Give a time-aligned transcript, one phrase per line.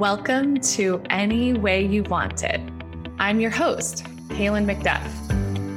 [0.00, 2.58] Welcome to Any Way You Want It.
[3.18, 5.06] I'm your host, Cailin McDuff.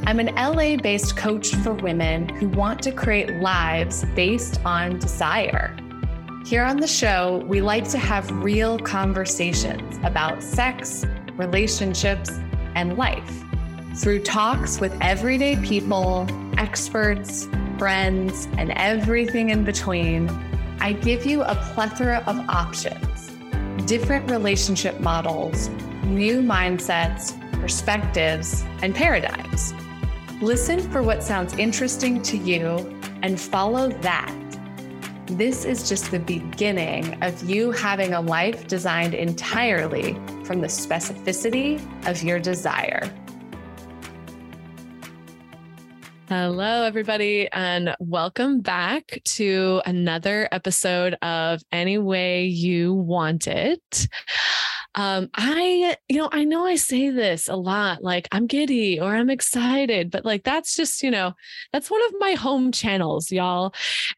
[0.07, 5.75] I'm an LA based coach for women who want to create lives based on desire.
[6.45, 11.05] Here on the show, we like to have real conversations about sex,
[11.35, 12.29] relationships,
[12.75, 13.43] and life
[13.97, 20.29] through talks with everyday people, experts, friends, and everything in between.
[20.79, 23.12] I give you a plethora of options
[23.85, 25.69] different relationship models,
[26.05, 29.73] new mindsets, perspectives, and paradigms.
[30.41, 34.35] Listen for what sounds interesting to you and follow that.
[35.27, 41.81] This is just the beginning of you having a life designed entirely from the specificity
[42.07, 43.09] of your desire.
[46.35, 54.07] Hello, everybody, and welcome back to another episode of Any Way You Want It.
[54.95, 59.15] Um, I, you know, I know I say this a lot, like I'm giddy or
[59.15, 61.33] I'm excited, but like that's just, you know,
[61.71, 63.73] that's one of my home channels, y'all.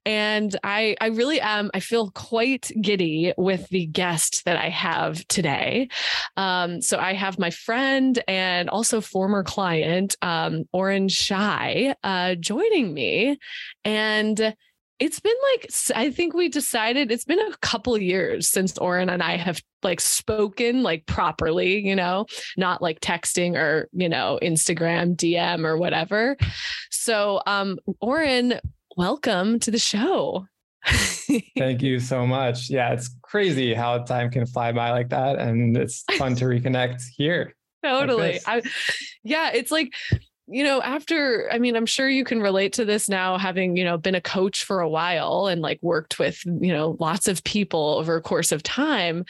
[0.05, 1.71] And I, I really am.
[1.73, 5.89] I feel quite giddy with the guest that I have today.
[6.37, 12.93] Um, so I have my friend and also former client, um, Oren Shai, uh, joining
[12.93, 13.37] me,
[13.83, 14.55] and
[14.99, 19.21] it's been like I think we decided it's been a couple years since Oren and
[19.21, 25.15] I have like spoken like properly, you know, not like texting or, you know, Instagram
[25.15, 26.37] DM or whatever.
[26.91, 28.59] So, um Oren,
[28.95, 30.47] welcome to the show.
[31.57, 32.69] Thank you so much.
[32.69, 37.02] Yeah, it's crazy how time can fly by like that and it's fun to reconnect
[37.17, 37.53] here.
[37.83, 38.33] Totally.
[38.33, 38.61] Like I,
[39.23, 39.93] yeah, it's like
[40.47, 43.83] you know, after, I mean, I'm sure you can relate to this now, having, you
[43.83, 47.43] know, been a coach for a while and like worked with, you know, lots of
[47.43, 49.25] people over a course of time.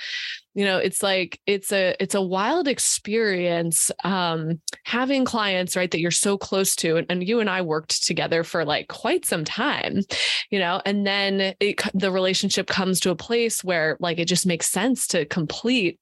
[0.55, 5.99] You know, it's like it's a it's a wild experience um having clients, right, that
[5.99, 6.97] you're so close to.
[6.97, 10.01] And, and you and I worked together for like quite some time,
[10.49, 14.45] you know, and then it, the relationship comes to a place where like it just
[14.45, 15.99] makes sense to complete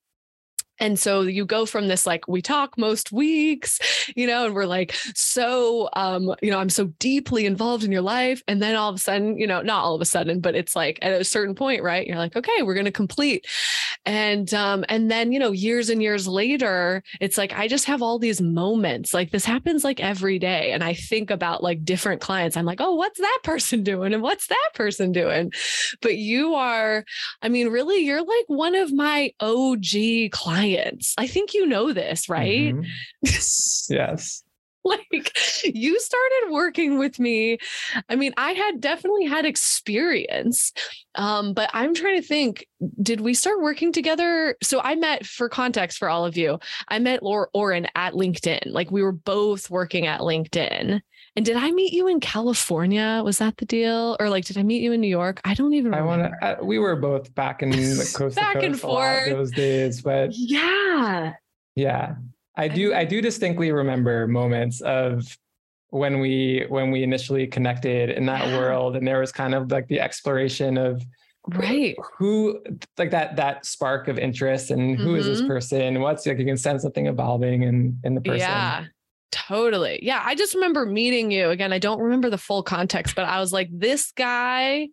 [0.80, 3.80] and so you go from this like we talk most weeks
[4.16, 8.02] you know and we're like so um you know i'm so deeply involved in your
[8.02, 10.56] life and then all of a sudden you know not all of a sudden but
[10.56, 13.48] it's like at a certain point right you're like okay we're going to complete.
[14.06, 18.02] And um and then you know years and years later it's like i just have
[18.02, 22.20] all these moments like this happens like every day and i think about like different
[22.20, 22.58] clients.
[22.58, 25.54] I'm like oh what's that person doing and what's that person doing?
[26.02, 27.06] But you are
[27.42, 29.84] i mean really you're like one of my og
[30.32, 31.14] clients clients.
[31.18, 32.74] I think you know this, right?
[32.74, 32.84] Mm-hmm.
[33.94, 34.44] yes.
[34.86, 37.58] like you started working with me.
[38.10, 40.74] I mean, I had definitely had experience.
[41.16, 42.68] Um, but I'm trying to think,
[43.02, 44.58] did we start working together?
[44.62, 46.60] So I met for context for all of you,
[46.90, 48.74] I met Laura Oren at LinkedIn.
[48.74, 51.00] Like we were both working at LinkedIn.
[51.36, 53.22] And did I meet you in California?
[53.26, 54.16] Was that the deal?
[54.20, 55.42] Or like, did I meet you in New York?
[55.44, 55.94] I don't even.
[55.94, 56.60] I want to.
[56.62, 61.34] We were both back in the coast back coast and forth those days, but yeah,
[61.76, 62.16] yeah,
[62.56, 62.94] I do.
[62.94, 65.26] I do distinctly remember moments of
[65.90, 68.58] when we when we initially connected in that yeah.
[68.58, 71.04] world, and there was kind of like the exploration of
[71.50, 72.62] right who
[72.98, 75.16] like that that spark of interest and who mm-hmm.
[75.18, 75.50] is this mm-hmm.
[75.50, 78.86] person what's like you can sense something evolving in in the person yeah
[79.34, 80.00] Totally.
[80.04, 80.22] Yeah.
[80.24, 81.74] I just remember meeting you again.
[81.74, 84.90] I don't remember the full context, but I was like, this guy,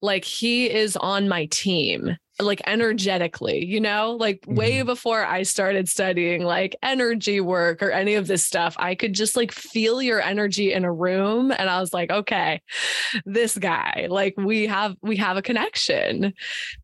[0.00, 4.54] like, he is on my team like energetically, you know, like mm-hmm.
[4.54, 9.12] way before I started studying like energy work or any of this stuff, I could
[9.12, 12.62] just like feel your energy in a room and I was like, okay,
[13.24, 16.32] this guy, like we have we have a connection.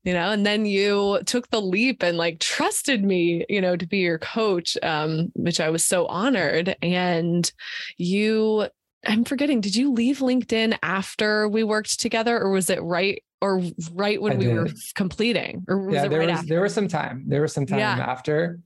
[0.05, 3.87] You know, and then you took the leap and like trusted me, you know, to
[3.87, 7.51] be your coach um which I was so honored and
[7.97, 8.69] you
[9.07, 13.63] I'm forgetting, did you leave LinkedIn after we worked together or was it right or
[13.93, 14.55] right when I we did.
[14.55, 16.49] were completing or yeah, there right was after?
[16.49, 17.25] there was some time.
[17.27, 17.99] There was some time yeah.
[17.99, 18.61] after.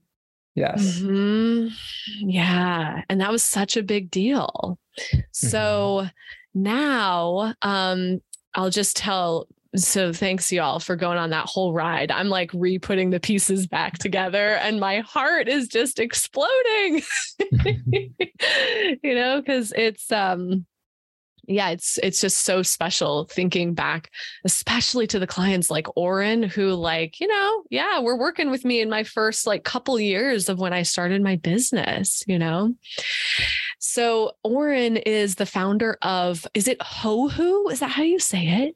[0.55, 0.99] Yes.
[0.99, 2.29] Mm-hmm.
[2.29, 3.03] Yeah.
[3.09, 4.77] And that was such a big deal.
[5.31, 6.63] So mm-hmm.
[6.63, 8.21] now um
[8.53, 12.11] I'll just tell so thanks y'all for going on that whole ride.
[12.11, 17.01] I'm like re-putting the pieces back together and my heart is just exploding.
[19.03, 20.65] you know, cuz it's um
[21.47, 24.09] yeah, it's it's just so special thinking back,
[24.45, 28.81] especially to the clients like Oren, who like, you know, yeah, we're working with me
[28.81, 32.73] in my first like couple years of when I started my business, you know.
[33.79, 37.71] So Oren is the founder of, is it Hohu?
[37.71, 38.75] Is that how you say it?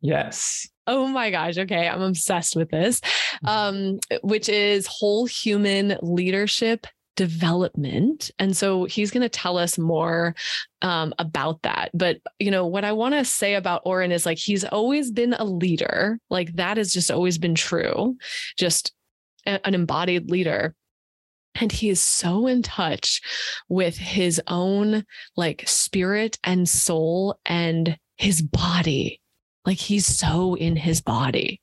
[0.00, 0.68] Yes.
[0.86, 1.58] Oh my gosh.
[1.58, 1.88] Okay.
[1.88, 3.00] I'm obsessed with this,
[3.44, 3.48] Mm-hmm.
[3.48, 6.86] um, which is whole human leadership
[7.18, 8.30] development.
[8.38, 10.36] And so he's going to tell us more
[10.82, 11.90] um, about that.
[11.92, 15.34] But, you know, what I want to say about Oren is like, he's always been
[15.34, 16.20] a leader.
[16.30, 18.16] Like that has just always been true,
[18.56, 18.92] just
[19.46, 20.76] a- an embodied leader.
[21.60, 23.20] And he is so in touch
[23.68, 25.04] with his own
[25.36, 29.20] like spirit and soul and his body.
[29.66, 31.60] Like he's so in his body.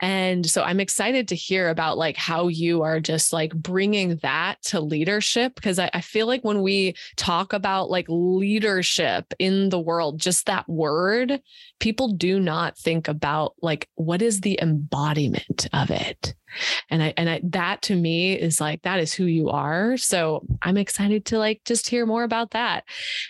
[0.00, 4.60] And so I'm excited to hear about like how you are just like bringing that
[4.64, 9.78] to leadership because I, I, feel like when we talk about like leadership in the
[9.80, 11.40] world, just that word,
[11.78, 16.34] people do not think about like what is the embodiment of it.
[16.90, 19.96] And I and I, that to me is like that is who you are.
[19.96, 22.84] So I'm excited to like just hear more about that.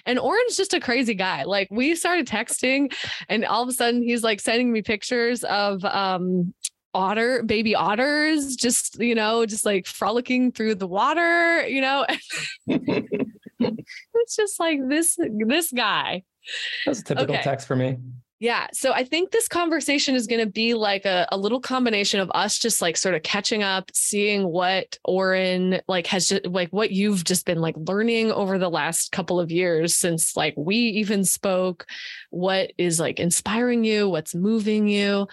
[0.07, 1.45] And Oren's just a crazy guy.
[1.45, 2.93] Like we started texting,
[3.29, 6.55] and all of a sudden he's like sending me pictures of um
[6.95, 12.05] otter baby otters just you know just like frolicking through the water you know
[12.67, 15.17] it's just like this
[15.47, 16.23] this guy
[16.85, 17.43] that's a typical okay.
[17.43, 17.97] text for me
[18.43, 18.67] yeah.
[18.73, 22.29] So I think this conversation is going to be like a, a little combination of
[22.35, 26.91] us just like sort of catching up, seeing what Oren like has just like what
[26.91, 31.25] you've just been like learning over the last couple of years since like we even
[31.25, 31.87] spoke,
[32.32, 35.29] what is like inspiring you, what's moving you.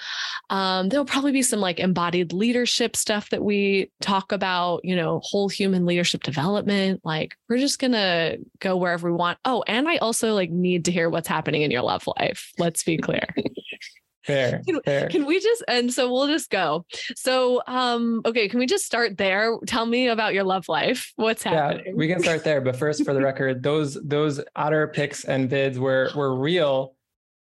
[0.49, 5.21] Um, there'll probably be some like embodied leadership stuff that we talk about, you know,
[5.23, 7.01] whole human leadership development.
[7.03, 9.39] Like we're just going to go wherever we want.
[9.45, 12.51] Oh, and I also like need to hear what's happening in your love life.
[12.57, 13.25] Let's be clear.
[14.25, 15.07] Fair, can, fair.
[15.07, 16.86] can we just and so we'll just go.
[17.16, 19.57] So um okay, can we just start there?
[19.66, 21.13] Tell me about your love life.
[21.16, 21.83] What's happening?
[21.88, 22.62] Yeah, we can start there.
[22.62, 26.95] But first, for the record, those those otter pics and vids were were real.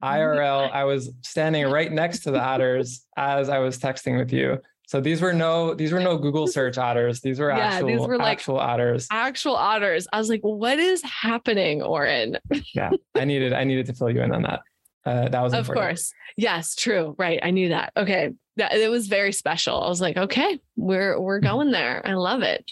[0.02, 0.70] IRL.
[0.70, 4.58] I was standing right next to the otters as I was texting with you.
[4.86, 7.20] So these were no these were no Google search otters.
[7.20, 9.08] These were yeah, actual these were like actual otters.
[9.10, 10.06] Actual otters.
[10.12, 12.36] I was like, what is happening, Oren?
[12.74, 14.60] yeah, I needed I needed to fill you in on that.
[15.06, 15.86] Uh, that was of important.
[15.86, 16.12] course.
[16.36, 17.14] Yes true.
[17.18, 17.38] Right.
[17.42, 17.92] I knew that.
[17.96, 18.30] Okay.
[18.56, 19.82] That it was very special.
[19.82, 21.46] I was like okay we're we're Mm-hmm.
[21.46, 22.02] going there.
[22.06, 22.70] I love it.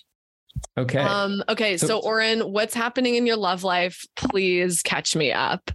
[0.78, 0.98] Okay.
[0.98, 4.04] Um okay so, so oren what's happening in your love life?
[4.16, 5.70] Please catch me up.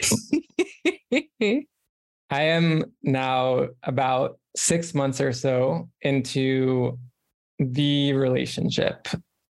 [2.30, 6.98] I am now about six months or so into
[7.58, 9.08] the relationship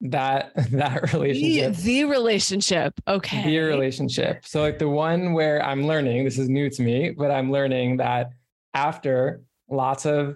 [0.03, 1.75] that that relationship.
[1.75, 2.93] The, the, relationship.
[3.07, 3.43] Okay.
[3.43, 4.45] The relationship.
[4.45, 7.97] So like the one where i'm learning this is new to me but i'm learning
[7.97, 8.31] that
[8.73, 10.35] after lots of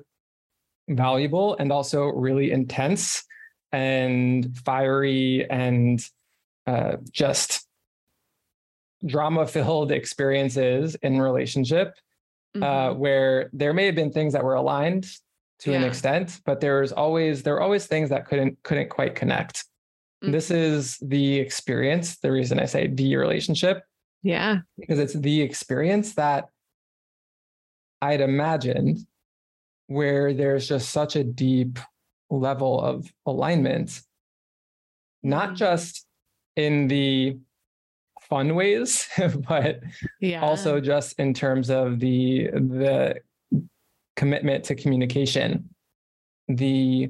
[0.89, 3.25] valuable and also really intense
[3.71, 6.05] and fiery and
[6.65, 7.67] uh, just
[9.05, 11.95] drama filled experiences in relationship
[12.55, 12.63] mm-hmm.
[12.63, 15.05] uh, where there may have been things that were aligned
[15.59, 15.77] to yeah.
[15.77, 19.65] an extent but there's always there are always things that couldn't couldn't quite connect
[20.23, 20.31] mm-hmm.
[20.31, 23.83] this is the experience the reason i say the relationship
[24.23, 26.45] yeah because it's the experience that
[28.01, 28.99] i'd imagined
[29.87, 31.79] where there's just such a deep
[32.29, 34.01] level of alignment
[35.23, 36.05] not just
[36.55, 37.37] in the
[38.21, 39.07] fun ways
[39.47, 39.79] but
[40.19, 40.41] yeah.
[40.41, 43.15] also just in terms of the the
[44.17, 45.69] commitment to communication,
[46.49, 47.09] the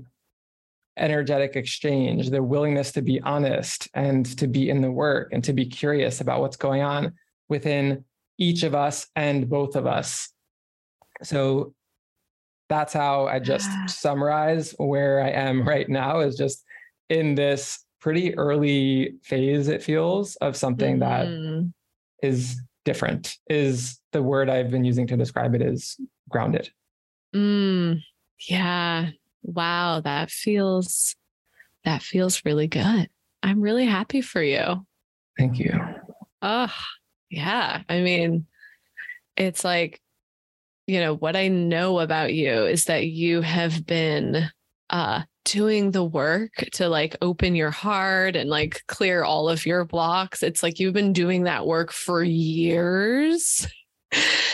[0.98, 5.54] energetic exchange, the willingness to be honest and to be in the work and to
[5.54, 7.14] be curious about what's going on
[7.50, 8.04] within
[8.38, 10.32] each of us and both of us.
[11.24, 11.74] So
[12.70, 16.64] that's how I just summarize where I am right now is just
[17.10, 21.68] in this pretty early phase, it feels, of something mm-hmm.
[21.68, 25.98] that is different, is the word I've been using to describe it is
[26.30, 26.70] grounded.
[27.38, 28.02] Mm,
[28.50, 29.10] yeah.
[29.44, 30.02] Wow.
[30.02, 31.16] That feels,
[31.84, 33.10] that feels really good.
[33.44, 34.86] I'm really happy for you.
[35.38, 35.72] Thank you.
[36.42, 36.74] Oh,
[37.30, 37.84] yeah.
[37.88, 38.48] I mean,
[39.36, 40.02] it's like,
[40.88, 44.50] you know, what I know about you is that you have been
[44.90, 49.86] uh doing the work to like open your heart and like clear all of your
[49.86, 50.44] blocks.
[50.44, 53.68] It's like you've been doing that work for years.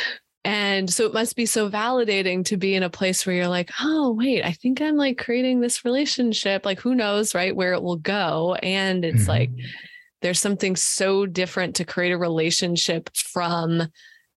[0.74, 3.70] And so it must be so validating to be in a place where you're like,
[3.80, 6.66] oh, wait, I think I'm like creating this relationship.
[6.66, 8.56] Like, who knows, right, where it will go.
[8.56, 9.30] And it's mm-hmm.
[9.30, 9.52] like,
[10.22, 13.88] there's something so different to create a relationship from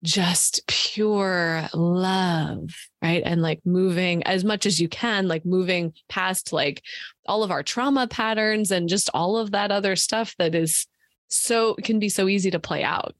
[0.04, 2.70] just pure love,
[3.02, 3.24] right?
[3.26, 6.84] And like moving as much as you can, like moving past like
[7.28, 10.86] all of our trauma patterns and just all of that other stuff that is
[11.30, 13.16] so can be so easy to play out.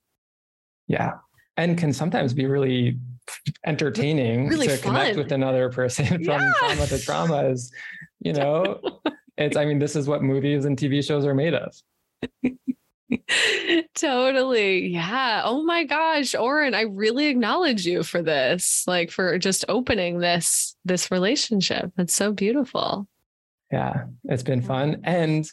[0.88, 1.14] Yeah
[1.58, 2.98] and can sometimes be really
[3.66, 6.52] entertaining Really to connect with another person from Yeah.
[6.60, 7.72] trauma to trauma is,
[8.20, 8.80] you know,
[9.38, 11.74] it's, I mean, this is what movies and TV shows are made of.
[13.96, 14.88] totally.
[14.88, 15.42] Yeah.
[15.46, 20.76] Oh my gosh, Oren, I really acknowledge you for this, like for just opening this
[20.86, 21.92] this relationship.
[21.98, 23.08] It's so beautiful.
[23.72, 24.06] Yeah.
[24.26, 25.02] It's been fun.
[25.04, 25.48] And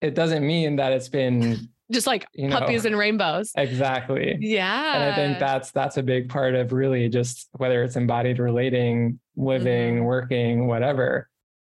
[0.00, 2.58] it doesn't mean that it's been Just like You know.
[2.58, 3.52] puppies and rainbows.
[3.56, 4.36] exactly.
[4.40, 4.94] Yeah.
[4.96, 9.18] and i think that's that's a big part of really just whether it's embodied relating
[9.36, 10.04] living Mhm.
[10.04, 11.28] working whatever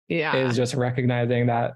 [0.09, 0.35] yeah.
[0.35, 1.75] is just recognizing that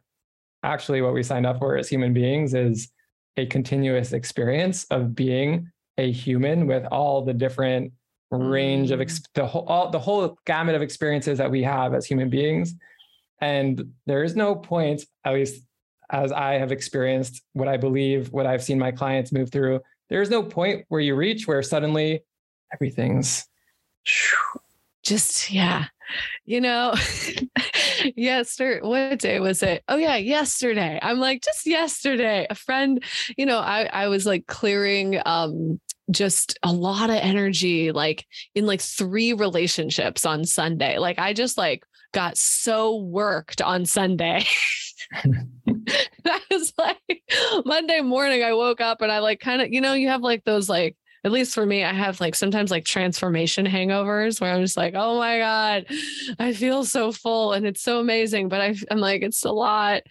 [0.64, 2.90] actually what we signed up for as human beings is
[3.38, 7.94] a continuous experience of being a human with all the different
[8.32, 12.06] range of ex- the whole all, the whole gamut of experiences that we have as
[12.06, 12.74] human beings
[13.42, 15.64] and there is no point at least
[16.16, 19.80] as i have experienced what i believe what i've seen my clients move through
[20.10, 22.24] there is no point where you reach where suddenly
[22.74, 23.46] everything's
[25.04, 25.86] just yeah.
[26.46, 26.94] You know
[28.16, 29.84] yesterday what day was it?
[29.88, 31.00] Oh yeah yesterday.
[31.02, 32.46] I'm like just yesterday.
[32.50, 33.04] A friend
[33.38, 35.80] you know i i was like clearing um
[36.12, 41.00] just a lot of energy like in like three relationships on sunday.
[41.00, 44.46] Like i just like got so worked on sunday
[46.24, 47.22] that was like
[47.66, 50.44] monday morning i woke up and i like kind of you know you have like
[50.44, 50.96] those like
[51.26, 54.94] at least for me, I have like sometimes like transformation hangovers where I'm just like,
[54.96, 55.88] oh my God,
[56.38, 58.48] I feel so full and it's so amazing.
[58.48, 60.04] But I, I'm like, it's a lot.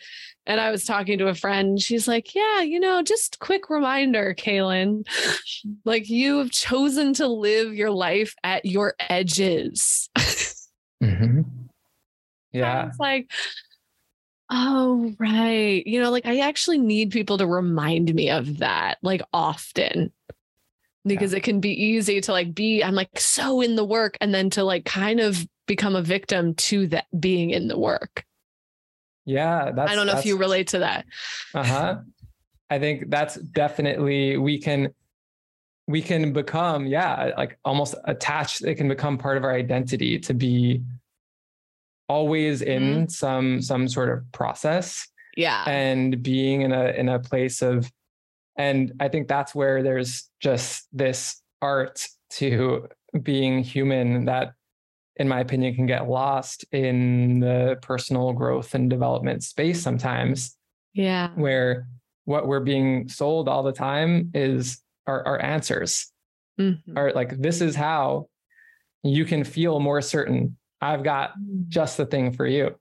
[0.45, 1.81] And I was talking to a friend.
[1.81, 5.07] She's like, yeah, you know, just quick reminder, Cailin,
[5.85, 10.11] like you have chosen to live your life at your edges.
[11.03, 11.45] Mhm.
[12.53, 13.31] Yeah was like,
[14.51, 15.87] oh, right.
[15.87, 20.13] You know, like I actually need people to remind me of that like often
[21.07, 24.35] because it can be easy to like be, I'm like so in the work and
[24.35, 28.25] then to like kind of become a victim to that being in the work.
[29.25, 31.07] yeah that's I don't know if you relate to that.
[31.55, 32.01] uh-huh
[32.71, 34.93] i think that's definitely we can
[35.87, 40.35] we can become yeah like almost attached it can become part of our identity to
[40.35, 40.83] be
[42.09, 45.07] always in some some sort of process
[45.37, 45.65] Yeah.
[45.67, 47.91] and being in a in a place of
[48.57, 52.89] and i think that's where there's just this art to
[53.23, 54.53] being human that
[55.17, 60.57] in my opinion can get lost in the personal growth and development space sometimes
[60.93, 61.31] yeah.
[61.37, 61.87] where
[62.27, 66.11] what we're being sold all the time is our, our answers
[66.61, 66.79] Mhm.
[66.97, 68.29] are like this is how
[69.03, 70.57] you can feel more certain
[70.93, 71.33] i've got
[71.69, 72.75] just the thing for you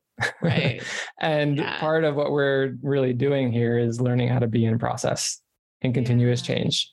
[0.44, 0.84] Right.
[1.20, 1.80] and Yeah.
[1.80, 5.42] part of what we're really doing here is learning how to be in process
[5.82, 6.56] and continuous Yeah.
[6.56, 6.92] change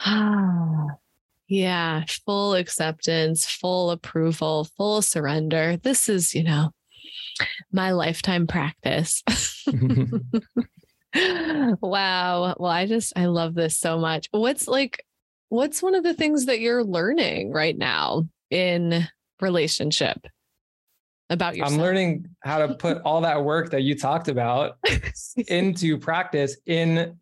[1.48, 2.04] yeah.
[2.26, 5.76] Full acceptance, full approval, full surrender.
[5.76, 6.70] This is, you know,
[7.72, 9.22] my lifetime practice.
[11.80, 12.54] wow.
[12.58, 14.28] Well, I just, I love this so much.
[14.30, 15.04] What's like,
[15.48, 19.06] what's one of the things that you're learning right now in
[19.40, 20.18] relationship
[21.30, 21.72] about yourself?
[21.74, 24.76] i'm learning how to put all that work that you talked about
[25.48, 27.18] into practice in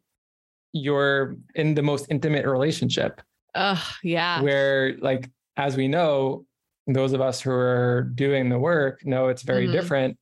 [0.73, 3.21] your in the most intimate relationship
[3.59, 4.43] Oh, yeah.
[4.43, 6.45] where like as we know
[6.87, 9.73] those of us who are doing the work know it's very Mhm.
[9.73, 10.19] different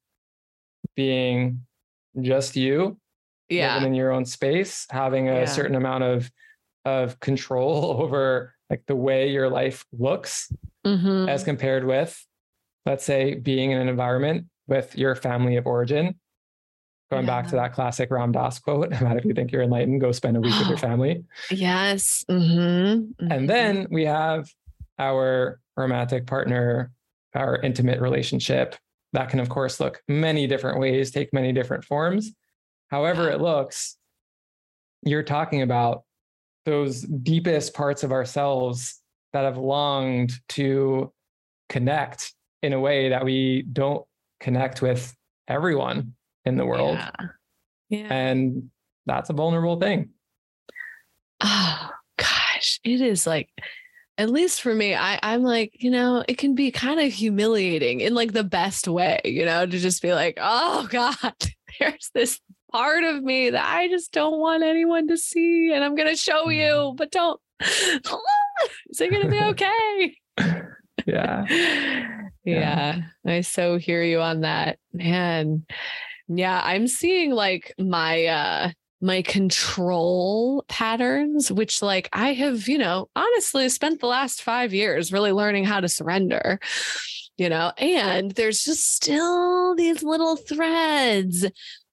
[0.95, 1.67] being
[2.21, 2.97] just you
[3.49, 3.75] Yeah.
[3.75, 5.45] living in your own space having a Yeah.
[5.47, 6.31] certain amount of
[6.85, 10.51] of control over like the way your life looks
[10.85, 11.29] Mhm.
[11.29, 12.27] as compared with
[12.87, 16.19] let's say being in an environment with your family of origin
[17.11, 20.11] going back to that classic ram dass quote about if you think you're enlightened go
[20.11, 22.25] spend a week with your family Yes.
[22.29, 23.15] Mhm.
[23.15, 23.31] Mhm.
[23.33, 24.49] and then we have
[24.99, 26.91] our romantic partner,
[27.35, 28.77] our intimate relationship.
[29.13, 32.33] That can, of course, look many different ways, take many different forms.
[32.91, 33.35] However, Yeah.
[33.35, 33.97] it looks,
[35.03, 36.05] you're talking about
[36.65, 39.01] those deepest parts of ourselves
[39.33, 41.13] that have longed to
[41.69, 44.05] connect in a way that we don't
[44.41, 45.15] connect with
[45.49, 46.97] everyone in the world.
[46.97, 47.27] Yeah.
[47.91, 48.15] yeah.
[48.15, 48.71] And
[49.07, 50.11] that's a vulnerable thing.
[51.41, 53.51] Oh gosh, it is like
[54.17, 58.01] at least for me, I, I'm like, you know, it can be kind of humiliating
[58.01, 61.35] in like the best way, you know, to just be like, oh God,
[61.81, 62.41] there's this
[62.75, 65.71] part of me that I just don't want anyone to see.
[65.73, 70.17] And I'm gonna show you, but don't is it gonna be okay?
[71.07, 71.45] Yeah.
[72.45, 74.79] yeah, I so hear you on that.
[74.95, 75.67] Man.
[76.29, 78.71] Yeah, I'm seeing like my uh
[79.03, 85.13] my control patterns, which, like, I have, you know, honestly spent the last five years
[85.13, 86.59] really learning how to surrender,
[87.37, 91.45] you know, and there's just still these little threads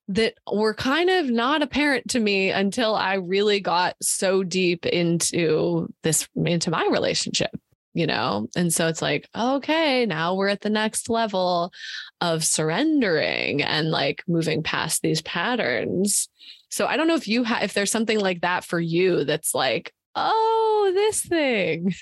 [0.07, 5.87] that were kind of not apparent to me until I really got so deep into
[6.03, 7.51] this, into my relationship
[7.93, 8.47] you know?
[8.55, 11.73] And so it's like, okay, now we're at the next level
[12.19, 16.29] of surrendering and like moving past these patterns.
[16.69, 19.53] So I don't know if you have, if there's something like that for you that's
[19.53, 21.93] like, oh, this thing,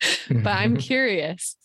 [0.28, 0.78] but I'm mm-hmm.
[0.78, 1.56] curious.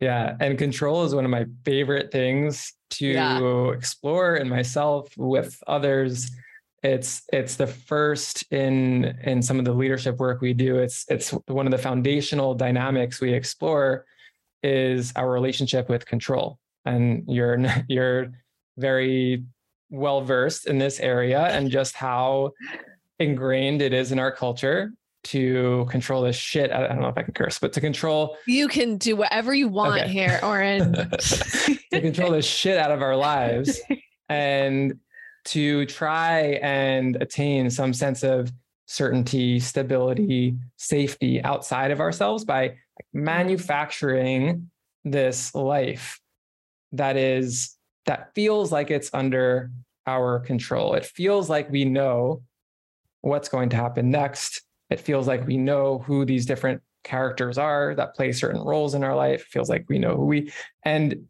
[0.00, 0.36] Yeah.
[0.40, 3.70] And control is one of my favorite things to yeah.
[3.72, 6.30] explore in myself with others
[6.82, 11.30] it's it's the first in in some of the leadership work we do it's it's
[11.46, 14.06] one of the foundational dynamics we explore
[14.62, 18.32] is our relationship with control and you're you're
[18.78, 19.44] very
[19.90, 22.50] well versed in this area and just how
[23.18, 24.92] ingrained it is in our culture
[25.24, 26.72] to control this shit.
[26.72, 28.36] I don't know if I can curse, but to control.
[28.46, 30.10] You can do whatever you want okay.
[30.10, 30.92] here, Oren.
[31.18, 33.80] to control the shit out of our lives.
[34.28, 34.98] And
[35.46, 38.52] to try and attain some sense of
[38.86, 42.76] certainty, stability, safety outside of ourselves by
[43.12, 44.70] manufacturing
[45.04, 46.20] this life
[46.92, 49.70] that is that feels like it's under
[50.06, 50.94] our control.
[50.94, 52.42] It feels like we know
[53.20, 54.62] what's going to happen next.
[54.90, 59.04] It feels like we know who these different characters are that play certain roles in
[59.04, 59.42] our life.
[59.42, 60.52] It feels like we know who we
[60.84, 61.26] and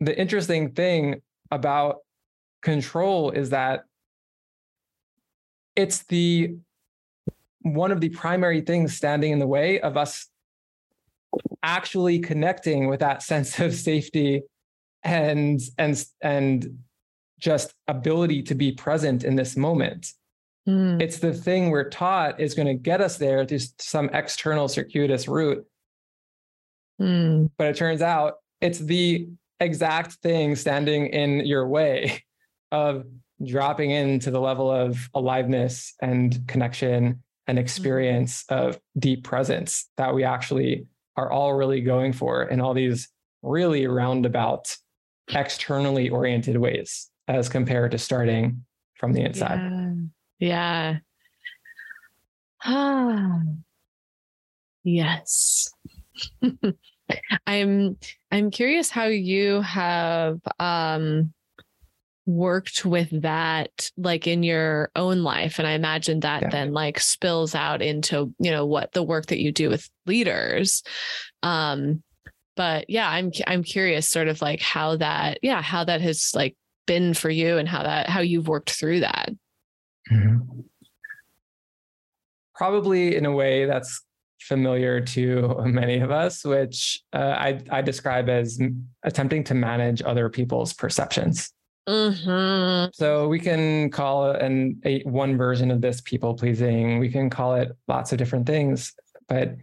[0.00, 1.98] the interesting thing about
[2.62, 3.84] control is that
[5.76, 6.56] it's the
[7.62, 10.28] one of the primary things standing in the way of us
[11.62, 14.42] actually connecting with that sense of safety
[15.02, 16.78] and and and
[17.38, 20.12] just ability to be present in this moment
[20.68, 21.00] mm.
[21.00, 25.28] it's the thing we're taught is going to get us there through some external circuitous
[25.28, 25.64] route
[27.00, 27.50] mm.
[27.58, 29.28] but it turns out it's the
[29.60, 32.22] exact thing standing in your way
[32.72, 33.04] of
[33.44, 37.64] dropping into the level of aliveness and connection and mm-hmm.
[37.64, 43.08] experience of deep presence that we actually are all really going for in all these
[43.42, 44.76] really roundabout
[45.28, 49.92] externally oriented ways as compared to starting from the inside yeah,
[50.40, 50.98] yeah.
[52.64, 53.40] ah
[54.82, 55.70] yes
[57.46, 57.96] i'm
[58.30, 61.32] i'm curious how you have um
[62.26, 66.48] worked with that like in your own life and i imagine that yeah.
[66.50, 70.82] then like spills out into you know what the work that you do with leaders
[71.42, 72.02] um
[72.56, 76.56] but yeah i'm i'm curious sort of like how that yeah how that has like
[76.86, 79.30] been for you and how that how you've worked through that
[80.10, 80.60] mm-hmm.
[82.54, 84.02] probably in a way that's
[84.40, 88.58] familiar to many of us which uh, I, I describe as
[89.02, 91.52] attempting to manage other people's perceptions
[91.88, 92.90] Mm-hmm.
[92.92, 96.98] So we can call it an a, one version of this people pleasing.
[96.98, 98.92] We can call it lots of different things,
[99.28, 99.56] but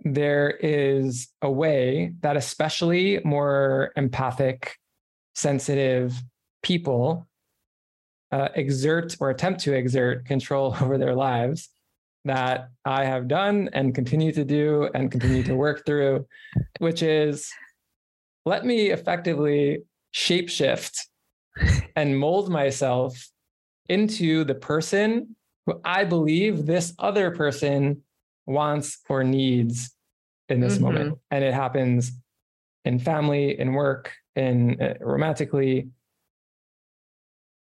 [0.00, 4.76] there is a way that especially more empathic,
[5.34, 6.20] sensitive
[6.62, 7.26] people
[8.34, 11.68] uh, exert or attempt to exert control over their lives
[12.24, 16.26] that I have done and continue to do and continue to work through,
[16.78, 17.50] which is
[18.44, 19.82] let me effectively
[20.14, 20.98] shapeshift
[21.96, 23.28] and mold myself
[23.88, 28.02] into the person who I believe this other person
[28.46, 29.90] wants or needs
[30.48, 30.84] in this mm-hmm.
[30.84, 31.18] moment.
[31.30, 32.10] And it happens
[32.84, 35.88] in family, in work, in uh, romantically.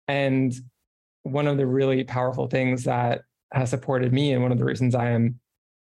[0.08, 0.52] And
[1.22, 4.94] one of the really powerful things that has supported me and one of the reasons
[4.94, 5.38] I am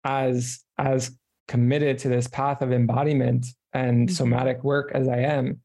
[0.05, 1.17] as as
[1.49, 4.15] committed to this path of embodiment and mm-hmm.
[4.15, 5.61] somatic work as I am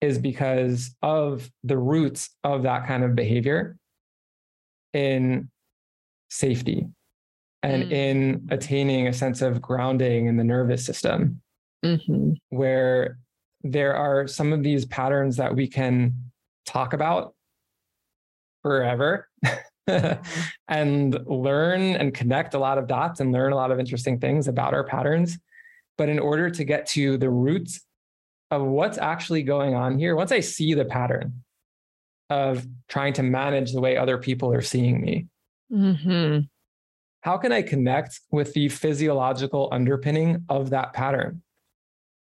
[0.00, 3.76] is because of the roots of that kind of behavior
[4.92, 5.50] in
[6.30, 6.86] safety
[7.62, 7.92] and mm.
[7.92, 11.40] in attaining a sense of grounding in the nervous system,
[11.84, 12.32] mm-hmm.
[12.50, 13.18] where
[13.62, 16.12] there are some of these patterns that we can
[16.66, 17.34] talk about
[18.66, 19.28] forever
[20.68, 24.48] and learn and connect a lot of dots and learn a lot of interesting things
[24.48, 25.38] about our patterns.
[25.96, 27.80] But in order to get to the roots
[28.50, 31.44] of what's actually going on here, once I see the pattern
[32.28, 35.28] of trying to manage the way other people are seeing me,
[35.72, 36.40] mm-hmm.
[37.20, 41.42] how can I connect with the physiological underpinning of that pattern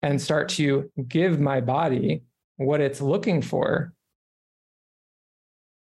[0.01, 2.23] and start to give my body
[2.57, 3.93] what it's looking for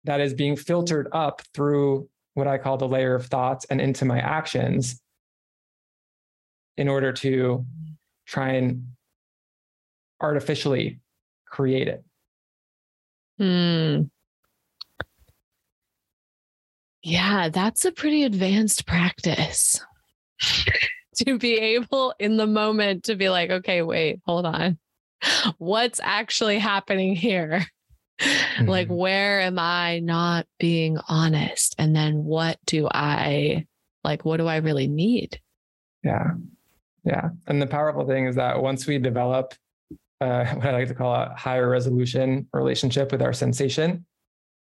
[0.06, 4.06] that is being filtered up through what I call the layer of thoughts and into
[4.06, 5.02] my actions
[6.78, 7.66] in order to
[8.26, 8.94] try and
[10.22, 11.00] artificially
[11.46, 12.04] create it.
[13.38, 14.04] Hmm.
[17.02, 19.80] Yeah, that's a pretty advanced practice
[21.16, 24.78] to be able in the moment to be like, okay, wait, hold on.
[25.58, 27.66] What's actually happening here?
[28.60, 28.70] Mm-hmm.
[28.70, 31.76] Like, where am I not being honest?
[31.78, 33.66] And then what do I
[34.04, 34.26] like?
[34.26, 35.40] What do I really need?
[36.04, 36.32] Yeah.
[37.06, 37.30] Yeah.
[37.48, 39.54] And the powerful thing is that once we develop
[40.20, 44.06] uh, what I like to call a higher resolution relationship with our sensation,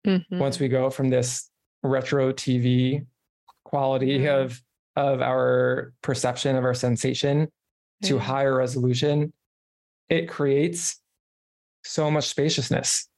[0.07, 0.39] mm-hmm.
[0.39, 1.49] once we go from this
[1.83, 3.05] retro TV
[3.65, 4.43] quality mm-hmm.
[4.43, 4.61] of
[4.95, 7.49] of our perception of our sensation
[8.03, 8.23] to mm-hmm.
[8.23, 9.33] higher resolution,
[10.07, 11.01] it creates
[11.83, 13.08] so much spaciousness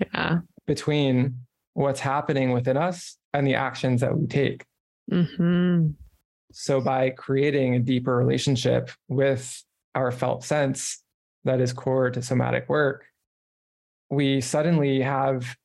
[0.00, 0.38] yeah.
[0.66, 1.40] between
[1.74, 4.64] what's happening within us and the actions that we take.
[5.10, 5.90] Mm-hmm.
[6.52, 9.62] So, by creating a deeper relationship with
[9.94, 11.02] our felt sense
[11.44, 13.04] that is core to somatic work,
[14.10, 15.56] we suddenly have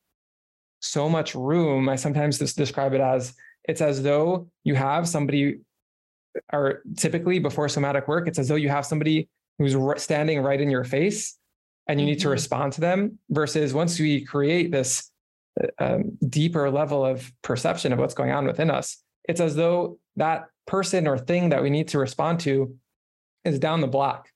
[0.80, 1.88] so much room.
[1.88, 5.60] I sometimes just describe it as it's as though you have somebody,
[6.52, 10.70] or typically before somatic work, it's as though you have somebody who's standing right in
[10.70, 11.38] your face
[11.86, 12.32] and you need to mm-hmm.
[12.32, 15.10] respond to them versus once we create this
[15.78, 20.46] um, deeper level of perception of what's going on within us it's as though that
[20.66, 22.74] person or thing that we need to respond to
[23.44, 24.28] is down the block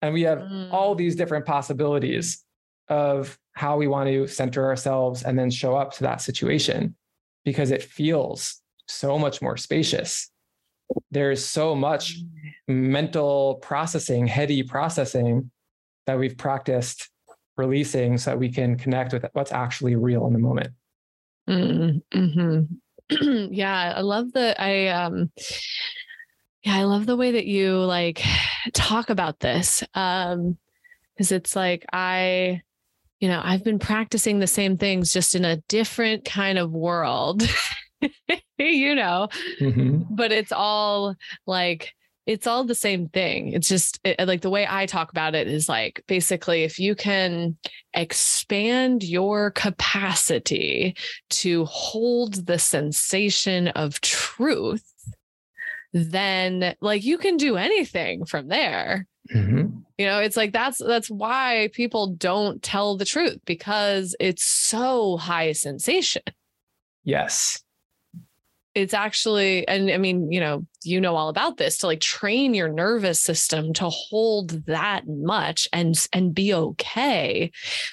[0.00, 0.72] and we have mm.
[0.72, 2.44] all these different possibilities
[2.88, 6.94] of how we want to center ourselves and then show up to that situation
[7.44, 10.30] because it feels so much more spacious
[11.10, 12.74] there's so much mm.
[12.74, 15.50] mental processing heady processing
[16.06, 17.08] that we've practiced
[17.56, 20.72] releasing so that we can connect with what's actually real in the moment.
[21.48, 22.62] Mm-hmm.
[23.52, 25.30] yeah, I love the I um
[26.62, 28.22] yeah, I love the way that you like
[28.72, 29.82] talk about this.
[29.94, 30.58] Um
[31.14, 32.62] because it's like I
[33.20, 37.42] you know, I've been practicing the same things just in a different kind of world.
[38.58, 39.28] you know.
[39.60, 40.02] Mm-hmm.
[40.10, 41.14] But it's all
[41.46, 41.94] like
[42.26, 43.52] it's all the same thing.
[43.52, 46.94] It's just it, like the way I talk about it is like basically if you
[46.94, 47.56] can
[47.94, 50.96] expand your capacity
[51.30, 54.84] to hold the sensation of truth,
[55.92, 59.06] then like you can do anything from there.
[59.34, 59.78] Mm-hmm.
[59.98, 65.16] You know, it's like that's that's why people don't tell the truth because it's so
[65.16, 66.22] high sensation.
[67.04, 67.61] Yes
[68.74, 72.54] it's actually and i mean you know you know all about this to like train
[72.54, 77.50] your nervous system to hold that much and and be okay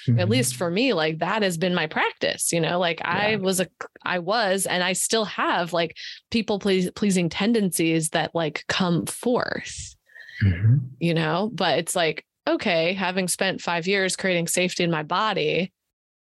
[0.08, 0.18] mm-hmm.
[0.18, 3.10] at least for me like that has been my practice you know like yeah.
[3.10, 3.66] i was a
[4.04, 5.96] i was and i still have like
[6.30, 9.96] people please, pleasing tendencies that like come forth
[10.42, 10.76] mm-hmm.
[10.98, 15.72] you know but it's like okay having spent 5 years creating safety in my body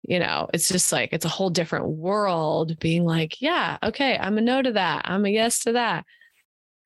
[0.03, 4.37] you know, it's just like it's a whole different world being like, yeah, okay, I'm
[4.37, 5.03] a no to that.
[5.05, 6.05] I'm a yes to that.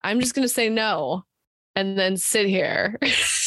[0.04, 1.24] I'm just going to say no
[1.76, 3.00] and then sit here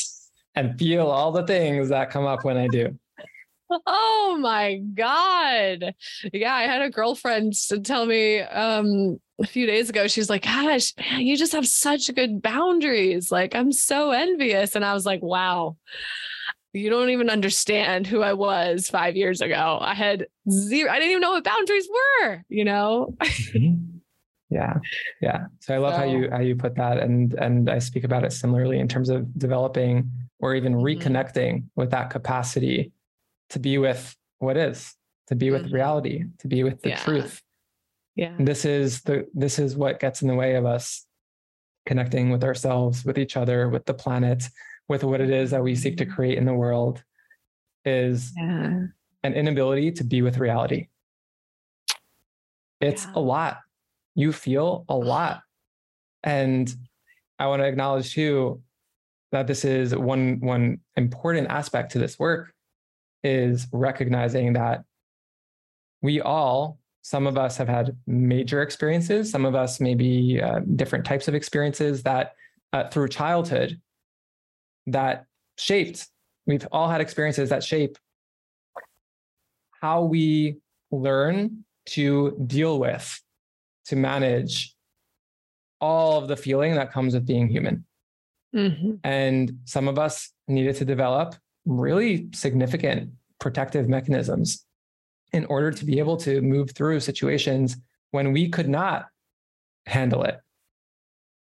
[0.55, 2.99] and feel all the things that come up when I do.
[3.87, 5.95] Oh my God.
[6.33, 7.53] Yeah, I had a girlfriend
[7.85, 12.13] tell me um, a few days ago, she's like, Gosh, man, you just have such
[12.15, 13.31] good boundaries.
[13.31, 14.75] Like, I'm so envious.
[14.75, 15.77] And I was like, Wow,
[16.73, 19.79] you don't even understand who I was five years ago.
[19.81, 23.15] I had zero, I didn't even know what boundaries were, you know?
[23.21, 23.99] Mm-hmm.
[24.51, 24.75] yeah.
[25.21, 25.47] Yeah.
[25.61, 26.99] So I love so, how you how you put that.
[26.99, 30.85] And and I speak about it similarly in terms of developing or even mm-hmm.
[30.85, 32.93] reconnecting with that capacity
[33.51, 34.95] to be with what is,
[35.29, 35.75] to be with mm-hmm.
[35.75, 36.99] reality, to be with the yeah.
[36.99, 37.43] truth.
[38.15, 38.35] Yeah.
[38.37, 41.07] And this is the this is what gets in the way of us
[41.87, 44.45] connecting with ourselves, with each other, with the planet,
[44.89, 47.03] with what it is that we seek to create in the world
[47.85, 48.87] is yeah.
[49.23, 50.89] an inability to be with reality.
[52.81, 53.13] It's yeah.
[53.17, 53.59] a lot.
[54.15, 55.43] You feel a lot.
[56.25, 56.75] And
[57.39, 58.63] I want to acknowledge too
[59.33, 62.53] that this is one one important aspect to this work
[63.23, 64.85] is recognizing that
[66.03, 71.05] we all some of us have had major experiences some of us maybe uh, different
[71.05, 72.35] types of experiences that
[72.73, 73.81] uh, through childhood
[74.93, 76.09] that shaped,
[76.47, 77.99] we've all had experiences that shape
[79.81, 80.57] how we
[80.91, 83.21] learn to deal with,
[83.87, 84.75] to manage
[85.81, 87.85] all of the feeling that comes with being human.
[88.55, 88.95] Mm-hmm.
[89.05, 94.65] And some of us needed to develop really significant protective mechanisms
[95.33, 97.77] in order to be able to move through situations
[98.11, 99.07] when we could not
[99.87, 100.41] handle it.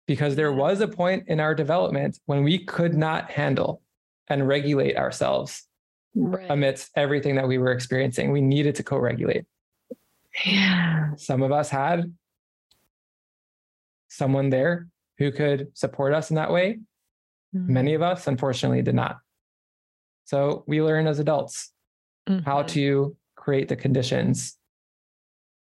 [0.08, 3.82] Because there was a point in our development when we could not handle
[4.26, 5.68] and regulate ourselves
[6.14, 6.46] right.
[6.50, 8.32] amidst everything that we were experiencing.
[8.32, 9.44] We needed to co regulate.
[10.44, 11.14] Yeah.
[11.16, 12.12] Some of us had
[14.08, 16.78] someone there who could support us in that way.
[17.54, 17.72] Mm-hmm.
[17.72, 19.18] Many of us, unfortunately, did not.
[20.24, 21.72] So we learn as adults
[22.28, 22.44] mm-hmm.
[22.44, 24.56] how to create the conditions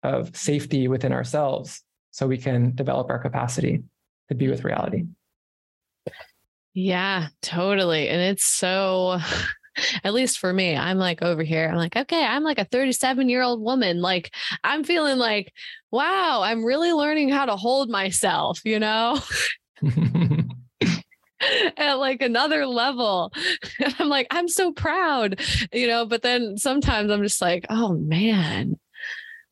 [0.02, 3.82] of safety within ourselves so we can develop our capacity
[4.28, 5.04] to be with reality.
[6.74, 8.08] Yeah, totally.
[8.08, 9.18] And it's so
[10.04, 11.68] at least for me, I'm like over here.
[11.68, 14.00] I'm like, okay, I'm like a 37 year old woman.
[14.00, 14.32] Like,
[14.64, 15.52] I'm feeling like,
[15.90, 19.18] wow, I'm really learning how to hold myself, you know?
[21.76, 23.32] at like another level.
[23.78, 25.40] And I'm like, I'm so proud,
[25.72, 28.78] you know, but then sometimes I'm just like, oh man,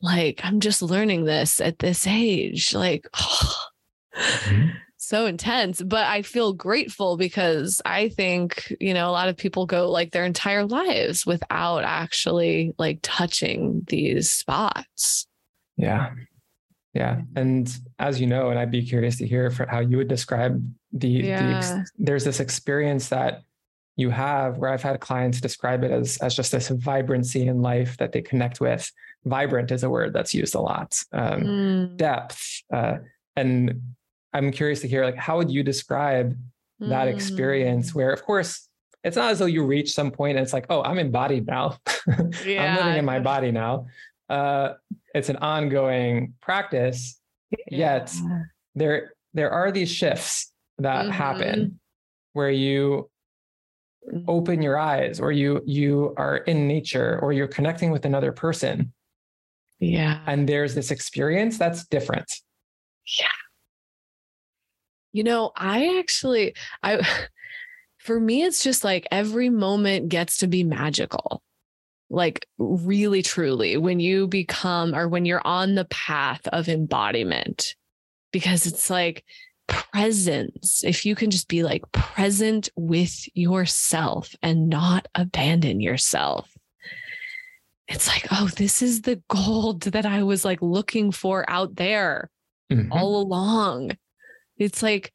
[0.01, 2.73] like I'm just learning this at this age.
[2.73, 3.65] Like, oh.
[4.15, 4.69] Mm-hmm
[5.05, 9.65] so intense but i feel grateful because i think you know a lot of people
[9.65, 15.27] go like their entire lives without actually like touching these spots
[15.77, 16.11] yeah
[16.93, 20.07] yeah and as you know and i'd be curious to hear for how you would
[20.07, 21.59] describe the, yeah.
[21.59, 23.41] the there's this experience that
[23.97, 27.97] you have where i've had clients describe it as as just this vibrancy in life
[27.97, 28.89] that they connect with
[29.25, 31.97] vibrant is a word that's used a lot um, mm.
[31.97, 32.97] depth uh,
[33.35, 33.81] and
[34.35, 36.37] I'm curious to hear like how would you describe
[36.79, 37.95] that experience mm.
[37.95, 38.67] where of course
[39.05, 41.77] it's not as though you reach some point and it's like, oh, I'm embodied now.
[42.43, 42.75] Yeah.
[42.75, 43.85] I'm living in my body now.
[44.27, 44.73] Uh,
[45.13, 47.21] it's an ongoing practice.
[47.51, 48.01] Yeah.
[48.01, 48.15] Yet
[48.73, 51.11] there there are these shifts that mm-hmm.
[51.11, 51.79] happen
[52.33, 53.09] where you
[54.11, 54.25] mm.
[54.27, 58.91] open your eyes or you you are in nature or you're connecting with another person.
[59.79, 60.21] Yeah.
[60.25, 62.31] And there's this experience that's different.
[63.19, 63.27] Yeah.
[65.15, 66.99] You know, I actually, I,
[67.97, 71.41] for me, it's just like every moment gets to be magical.
[72.09, 77.75] Like, really, truly, when you become or when you're on the path of embodiment,
[78.31, 79.23] because it's like
[79.67, 80.83] presence.
[80.83, 86.51] If you can just be like present with yourself and not abandon yourself,
[87.87, 92.29] it's like, oh, this is the gold that I was like looking for out there
[92.69, 92.91] mm-hmm.
[92.91, 93.91] all along.
[94.57, 95.13] It's like,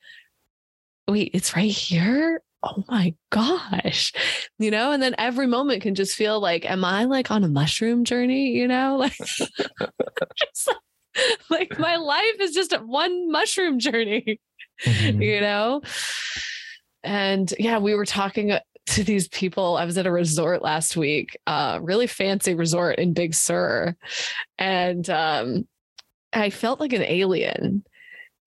[1.09, 2.43] wait, it's right here.
[2.63, 4.13] Oh my gosh.
[4.59, 7.49] You know, and then every moment can just feel like, am I like on a
[7.49, 8.51] mushroom journey?
[8.51, 9.17] You know, like,
[11.51, 14.41] like, my life is just one mushroom journey,
[14.85, 15.23] mm-hmm.
[15.23, 15.81] you know?
[17.03, 18.53] And yeah, we were talking
[18.89, 19.77] to these people.
[19.77, 23.97] I was at a resort last week, uh, really fancy resort in Big Sur.
[24.59, 25.67] And um,
[26.33, 27.85] I felt like an alien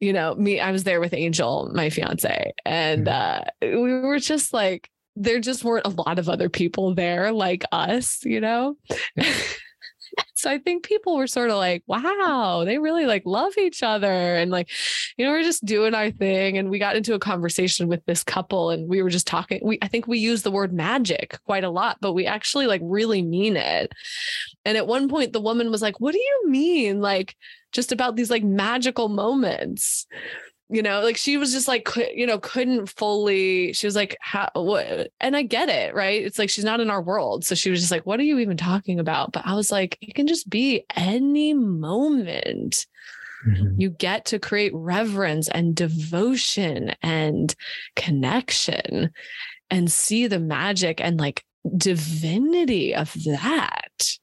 [0.04, 3.78] you know, me, I was there with Angel, my fiance, and mm-hmm.
[3.78, 7.64] uh, we were just like, there just weren't a lot of other people there like
[7.72, 8.76] us, you know?
[10.36, 14.36] so I think people were sort of like, wow, they really like love each other.
[14.36, 14.70] And like,
[15.18, 16.58] you know, we're just doing our thing.
[16.58, 19.60] And we got into a conversation with this couple and we were just talking.
[19.64, 22.82] We I think we use the word magic quite a lot, but we actually like
[22.84, 23.92] really mean it.
[24.66, 27.02] And at one point the woman was like, What do you mean?
[27.02, 27.36] Like,
[27.72, 30.06] just about these like magical moments
[30.74, 34.50] you know like she was just like you know couldn't fully she was like how
[34.54, 35.12] what?
[35.22, 36.24] And i get it right?
[36.24, 37.46] It's like she's not in our world.
[37.46, 39.32] So she was just like what are you even talking about?
[39.32, 42.86] But i was like it can just be any moment.
[43.46, 43.82] Mm-hmm.
[43.82, 47.54] you get to create reverence and devotion and
[47.98, 49.12] connection
[49.70, 51.44] and see the magic and like
[51.76, 54.18] divinity of that.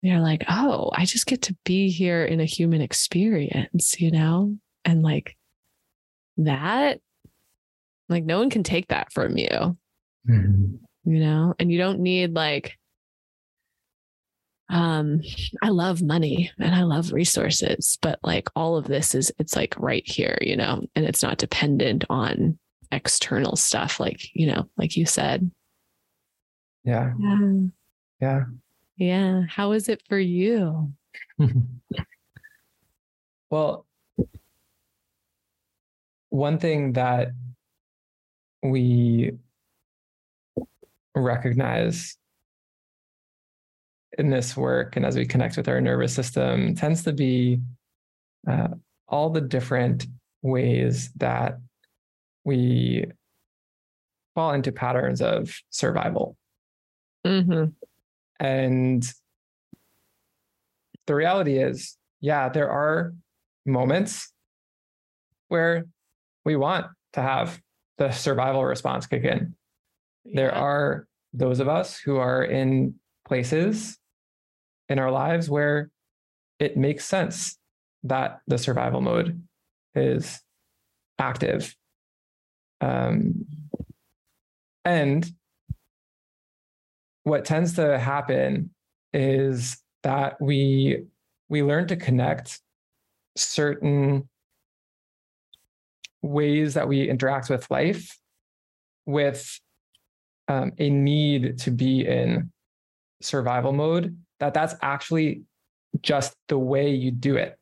[0.00, 4.56] You're like, oh, I just get to be here in a human experience, you know?
[4.84, 5.36] And like
[6.38, 7.00] that,
[8.08, 9.76] like no one can take that from you,
[10.28, 10.74] mm-hmm.
[11.04, 11.54] you know?
[11.58, 12.78] And you don't need like,
[14.68, 15.20] um,
[15.62, 19.78] I love money and I love resources, but like all of this is, it's like
[19.78, 22.58] right here, you know, and it's not dependent on
[22.90, 25.50] external stuff, like, you know, like you said.
[26.84, 27.12] Yeah.
[27.18, 27.50] Yeah.
[28.20, 28.42] yeah.
[28.96, 29.42] Yeah.
[29.48, 30.92] How is it for you?
[33.50, 33.86] well,
[36.32, 37.28] one thing that
[38.62, 39.32] we
[41.14, 42.16] recognize
[44.16, 47.60] in this work and as we connect with our nervous system tends to be
[48.48, 48.68] uh,
[49.08, 50.06] all the different
[50.40, 51.58] ways that
[52.44, 53.04] we
[54.34, 56.38] fall into patterns of survival.
[57.26, 57.72] Mm-hmm
[58.40, 59.04] And
[61.06, 63.12] the reality is, yeah, there are
[63.66, 64.32] moments
[65.48, 65.84] where
[66.44, 67.60] we want to have
[67.98, 69.54] the survival response kick in.
[70.24, 72.94] There are those of us who are in
[73.26, 73.98] places
[74.88, 75.90] in our lives where
[76.58, 77.58] it makes sense
[78.04, 79.42] that the survival mode
[79.94, 80.40] is
[81.18, 81.74] active.
[82.80, 83.46] Um,
[84.84, 85.30] and
[87.24, 88.70] what tends to happen
[89.12, 91.04] is that we
[91.48, 92.60] we learn to connect
[93.36, 94.28] certain
[96.22, 98.16] ways that we interact with life
[99.06, 99.60] with
[100.48, 102.50] um, a need to be in
[103.20, 105.42] survival mode that that's actually
[106.00, 107.58] just the way you do it.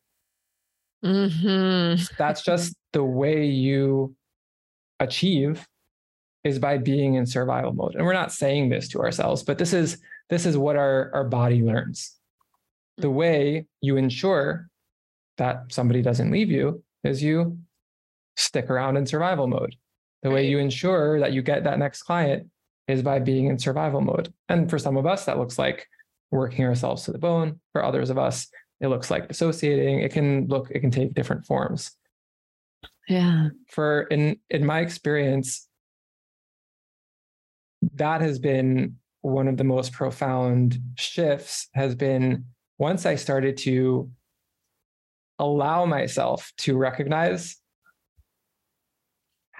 [1.04, 2.08] Mhm.
[2.18, 4.14] that's just the way you
[4.98, 5.66] achieve
[6.44, 7.94] is by being in survival mode.
[7.94, 11.24] And we're not saying this to ourselves but this is this is what our our
[11.24, 12.16] body learns.
[12.98, 14.68] The way you ensure
[15.38, 17.58] that somebody doesn't leave you is you
[18.40, 19.76] stick around in survival mode.
[20.22, 22.48] The way you ensure that you get that next client
[22.88, 24.32] is by being in survival mode.
[24.48, 25.86] And for some of us that looks like
[26.30, 27.60] working ourselves to the bone.
[27.72, 28.48] For others of us
[28.80, 30.00] it looks like dissociating.
[30.00, 31.92] It can look it can take different forms.
[33.08, 33.48] Yeah.
[33.68, 35.68] for in in my experience
[37.94, 42.44] that has been one of the most profound shifts has been
[42.78, 44.10] once i started to
[45.40, 47.56] allow myself to recognize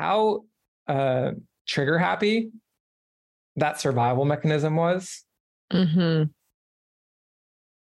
[0.00, 0.44] how
[0.88, 1.32] uh,
[1.66, 2.50] trigger happy
[3.56, 5.24] that survival mechanism was.
[5.70, 6.24] Hmm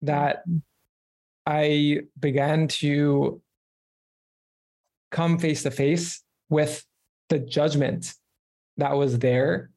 [0.05, 0.43] that
[1.45, 3.41] I began to
[5.11, 6.83] come face to face with
[7.29, 8.13] the judgment
[8.77, 9.71] that was there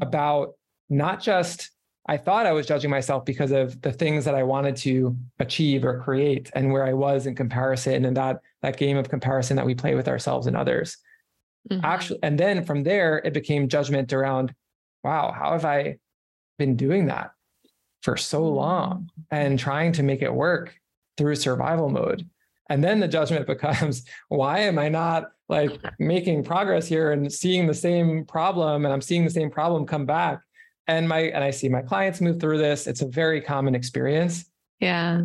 [0.00, 0.54] about
[0.88, 1.70] not just
[2.08, 5.84] I thought I was judging myself because of the things that I wanted to achieve
[5.84, 9.66] or create and where I was in comparison and that that game of comparison that
[9.66, 10.98] we play with ourselves and others.
[11.70, 11.82] Mhm.
[11.82, 14.54] Actually, and then from there it became judgment around,
[15.02, 15.98] wow, how have I
[16.58, 17.32] been doing that
[18.02, 20.78] for so long and trying to make it work
[21.16, 22.28] through survival mode?
[22.68, 27.66] And then the judgment becomes, why am I not like making progress here and seeing
[27.66, 30.40] the same problem and I'm seeing the same problem come back?
[30.88, 32.86] And my and I see my clients move through this.
[32.86, 34.44] It's a very common experience
[34.80, 35.22] Yeah.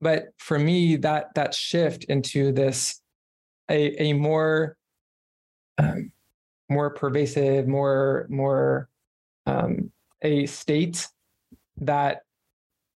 [0.00, 3.00] but for me that that shift into this
[3.70, 4.76] a a more
[5.78, 6.12] um,
[6.68, 8.88] more pervasive more more
[9.46, 9.90] um,
[10.22, 11.06] a state
[11.78, 12.22] that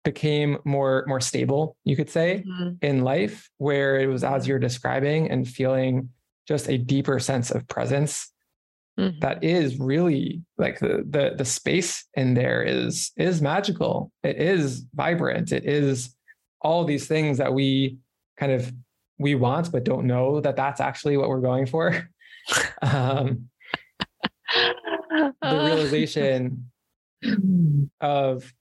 [0.04, 2.78] became more more stable you could say Mhm.
[2.84, 6.10] in life where it was as you're describing and feeling
[6.48, 8.31] just a deeper sense of presence
[9.02, 9.20] Mhm.
[9.22, 14.86] that is really like the the the space in there is is magical it is
[14.94, 16.16] vibrant it is
[16.62, 17.98] all these things that we
[18.38, 18.72] kind of
[19.18, 22.08] we want but don't know that that's actually what we're going for
[22.84, 23.50] um
[24.52, 26.70] the realization
[28.02, 28.54] of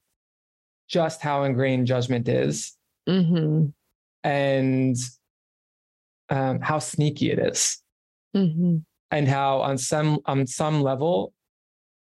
[0.89, 2.75] just how ingrained judgment is
[3.07, 3.71] mhm.
[4.23, 4.97] and
[6.29, 7.77] um, how sneaky it is
[8.35, 8.83] Mhm.
[9.11, 11.33] And how on some on some level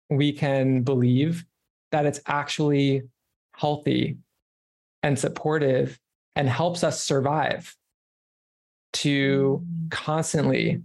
[0.10, 1.46] we can believe
[1.92, 3.04] that it's actually
[3.54, 4.18] healthy
[5.04, 6.00] and supportive
[6.36, 7.76] and helps us survive
[8.92, 10.82] to constantly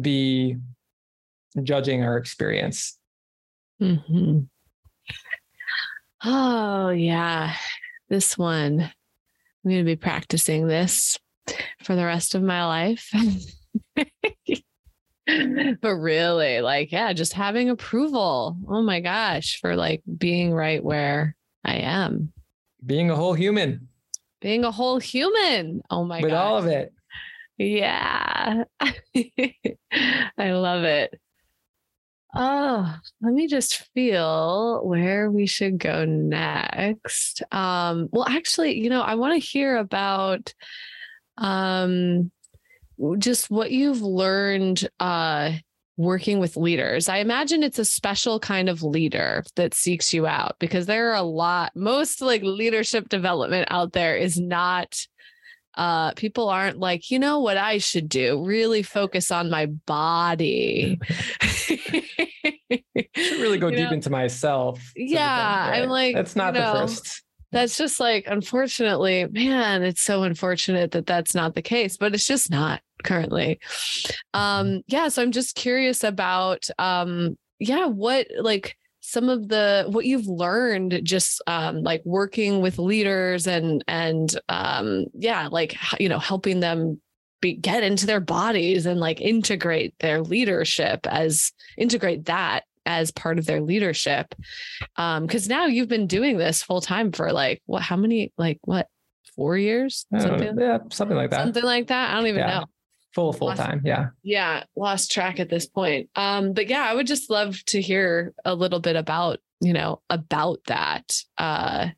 [0.00, 0.56] be
[1.62, 2.98] judging our experience
[3.78, 4.40] hmm
[6.26, 7.54] Oh, yeah.
[8.08, 11.18] This one, I'm going to be practicing this
[11.82, 13.12] for the rest of my life.
[15.80, 18.56] but really, like, yeah, just having approval.
[18.68, 21.34] Oh my gosh, for like being right where
[21.64, 22.32] I am,
[22.84, 23.88] being a whole human
[24.44, 25.80] being a whole human.
[25.88, 26.24] Oh my god.
[26.24, 26.44] with gosh.
[26.44, 26.92] all of it
[27.56, 28.64] Yeah.
[30.36, 31.18] I love it.
[32.36, 37.42] Oh, let me just feel where we should go next.
[37.52, 40.52] Um, well, actually, you know, I want to hear about
[41.38, 42.30] um
[43.18, 45.52] just what you've learned uh
[45.96, 47.08] working with leaders.
[47.08, 51.14] I imagine it's a special kind of leader that seeks you out because there are
[51.14, 55.06] a lot most like leadership development out there is not
[55.76, 58.44] uh people aren't like you know what i should do?
[58.44, 60.98] Really focus on my body.
[61.40, 66.60] Should really go You deep know, into myself Yeah, become I'm like, that's not the
[66.60, 67.22] know, first
[67.54, 72.26] that's just like unfortunately man it's so unfortunate that that's not the case but it's
[72.26, 73.60] just not currently.
[74.32, 78.76] Um yeah so i'm just curious about um yeah what like
[79.06, 85.04] some of the what you've learned just um, like working with leaders and and um,
[85.12, 86.98] yeah like you know helping them
[87.42, 93.38] be, get into their bodies and like integrate their leadership as integrate that as part
[93.38, 94.34] of their leadership
[94.96, 98.58] um because now you've been doing this full time for like what how many like
[98.62, 98.88] what
[99.34, 100.06] four years?
[100.18, 101.42] Something, yeah something like that.
[101.42, 102.10] Something like that?
[102.10, 102.60] I don't even yeah.
[102.60, 102.66] know.
[103.14, 104.08] Full full lost, time yeah.
[104.22, 106.10] Yeah lost track at this point.
[106.16, 110.02] Um but yeah i would just love to hear a little bit about you know
[110.10, 111.88] about that uh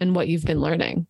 [0.00, 1.06] and what you've been learning.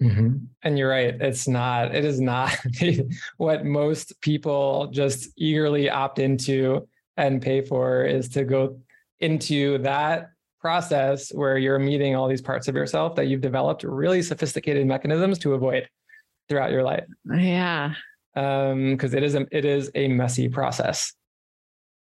[0.00, 0.36] Mm-hmm.
[0.62, 2.56] and you're right it's not it is not
[3.36, 6.86] what most people just eagerly opt into
[7.18, 8.80] and pay for is to go
[9.20, 14.22] into that process where you're meeting all these parts of yourself that you've developed really
[14.22, 15.88] sophisticated mechanisms to avoid
[16.48, 17.04] throughout your life.
[17.30, 17.94] Yeah.
[18.34, 21.12] Um because it is a, it is a messy process.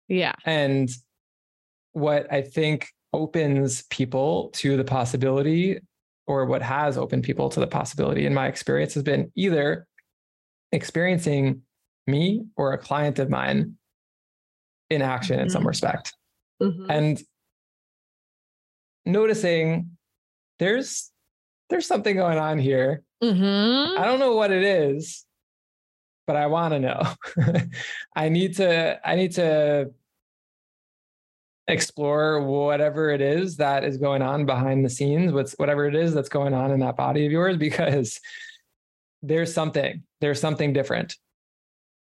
[0.08, 0.34] Yeah.
[0.46, 0.90] And
[1.98, 5.80] what i think opens people to the possibility
[6.28, 9.88] or what has opened people to the possibility in my experience has been either
[10.72, 11.62] experiencing
[12.06, 13.76] me or a client of mine
[14.90, 15.44] in action mm-hmm.
[15.44, 15.70] in some mm-hmm.
[15.70, 16.14] respect
[16.62, 16.90] mm-hmm.
[16.90, 17.22] and
[19.06, 19.98] noticing
[20.60, 21.12] there's
[21.70, 24.00] there's something going on here mm-hmm.
[24.00, 25.26] i don't know what it is
[26.28, 27.02] but I want to know.
[28.16, 29.92] I need to I need to
[31.70, 36.14] explore whatever it is that is going on behind the scenes, what's whatever it is
[36.14, 38.20] that's going on in that body of yours because
[39.24, 40.04] there's something.
[40.22, 41.16] There's something different.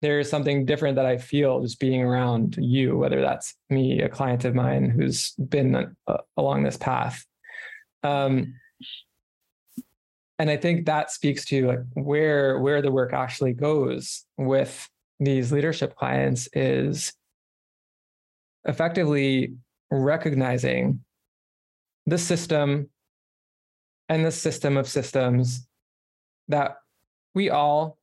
[0.01, 4.45] There's something different that I feel just being around you, whether that's me, a client
[4.45, 7.23] of mine who's been uh, along this path.
[8.03, 8.55] Um,
[10.41, 14.89] and i think that speaks to like where where the work actually goes with
[15.19, 17.13] these leadership clients is
[18.65, 19.53] effectively
[19.91, 20.99] recognizing
[22.07, 22.89] the system
[24.09, 25.67] and the system of systems
[26.47, 26.77] that
[27.35, 27.99] we all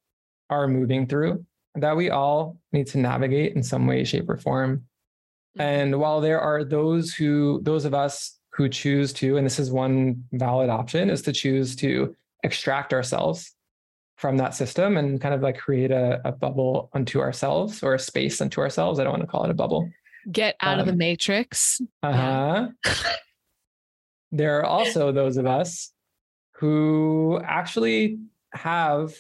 [0.49, 1.45] are moving through
[1.81, 5.61] that we all need to navigate in some way shape or form mm-hmm.
[5.61, 9.70] and while there are those who those of us who choose to and this is
[9.70, 13.55] one valid option is to choose to extract ourselves
[14.18, 17.99] from that system and kind of like create a, a bubble unto ourselves or a
[18.01, 18.99] space unto ourselves.
[18.99, 19.89] I don't want to call it a bubble.
[20.31, 21.81] Get out um, of the um, matrix.
[22.03, 22.68] Uh huh.
[24.31, 25.93] There are also those of us
[26.57, 28.18] who actually
[28.53, 29.14] have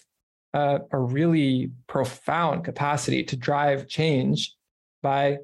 [0.58, 4.54] a, a really profound capacity to drive change
[5.02, 5.38] by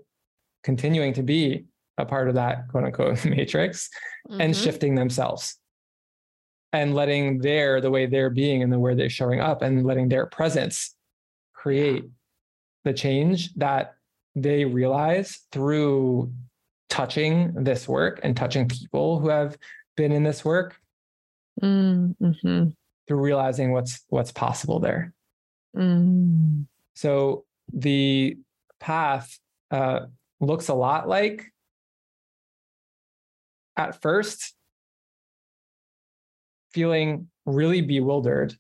[0.65, 1.65] continuing to be
[1.99, 3.89] a part of that quote unquote matrix
[4.29, 4.41] mm-hmm.
[4.41, 5.57] and shifting themselves
[6.73, 10.09] and letting their the way they're being and the way they're showing up and letting
[10.09, 10.97] their presence
[11.53, 12.05] create
[12.83, 13.95] the change that
[14.35, 16.33] they realize through
[16.91, 19.57] touching this work and touching people who have
[19.97, 20.81] been in this work
[21.63, 22.69] mm-hmm.
[23.07, 25.13] Through realizing what's what's possible there
[25.77, 26.67] mm.
[26.95, 28.37] so the
[28.81, 29.39] path
[29.71, 30.01] uh,
[30.41, 31.47] looks a lot like
[33.77, 34.55] at first
[36.73, 38.55] feeling really bewildered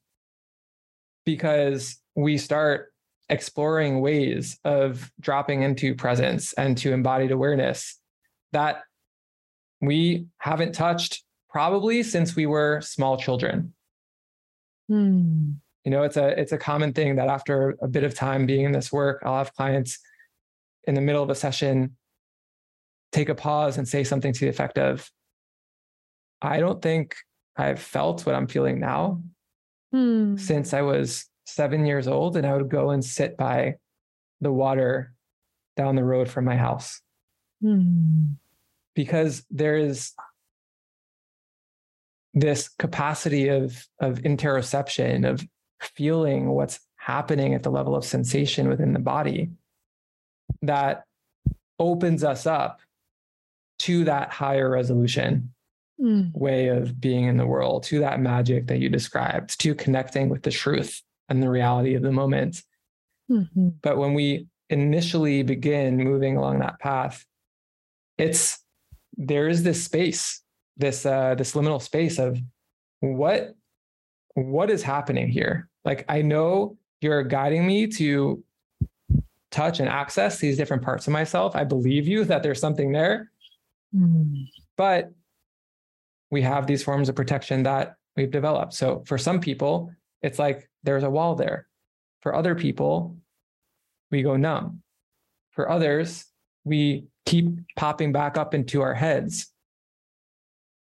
[1.24, 2.92] because we start
[3.28, 7.98] exploring ways of dropping into presence and to embodied awareness
[8.52, 8.82] that
[9.80, 13.72] we haven't touched probably since we were small children.
[14.88, 15.52] Hmm.
[15.84, 18.64] You know, it's a it's a common thing that after a bit of time being
[18.64, 19.98] in this work, I'll have clients
[20.86, 21.96] in the middle of a session
[23.14, 25.08] take a pause and say something to the effect of,
[26.42, 27.14] I don't think
[27.56, 29.22] I've felt what I'm feeling now
[29.92, 30.36] hmm.
[30.36, 32.36] since I was seven years old.
[32.36, 33.74] And I would go and sit by
[34.40, 35.14] the water
[35.76, 37.00] down the road from my house.
[37.62, 38.34] Hmm.
[38.94, 40.12] Because there is
[42.34, 45.46] this capacity of, of interoception, of
[45.80, 49.50] feeling what's happening at the level of sensation within the body
[50.62, 51.04] that
[51.78, 52.80] opens us up
[53.78, 55.52] to that higher resolution
[56.00, 56.32] mm.
[56.34, 60.42] way of being in the world, to that magic that you described, to connecting with
[60.42, 62.62] the truth and the reality of the moment.
[63.30, 63.68] Mm-hmm.
[63.82, 67.24] But when we initially begin moving along that path,
[68.18, 68.58] it's
[69.16, 70.42] there is this space,
[70.76, 72.38] this uh, this liminal space of
[73.00, 73.54] what
[74.34, 75.68] what is happening here.
[75.84, 78.42] Like I know you're guiding me to
[79.50, 81.54] touch and access these different parts of myself.
[81.54, 83.30] I believe you that there's something there.
[83.94, 84.48] Mm.
[84.76, 85.12] But
[86.30, 88.74] we have these forms of protection that we've developed.
[88.74, 91.68] So for some people, it's like there's a wall there.
[92.22, 93.16] For other people,
[94.10, 94.82] we go numb.
[95.52, 96.24] For others,
[96.64, 97.46] we keep
[97.76, 99.53] popping back up into our heads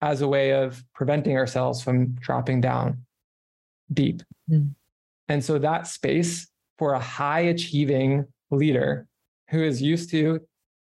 [0.04, 3.06] as a way of preventing ourselves from dropping down
[3.94, 4.22] deep.
[4.52, 4.72] Mm.
[5.30, 9.08] And so that space for a high achieving leader
[9.50, 10.42] who is used to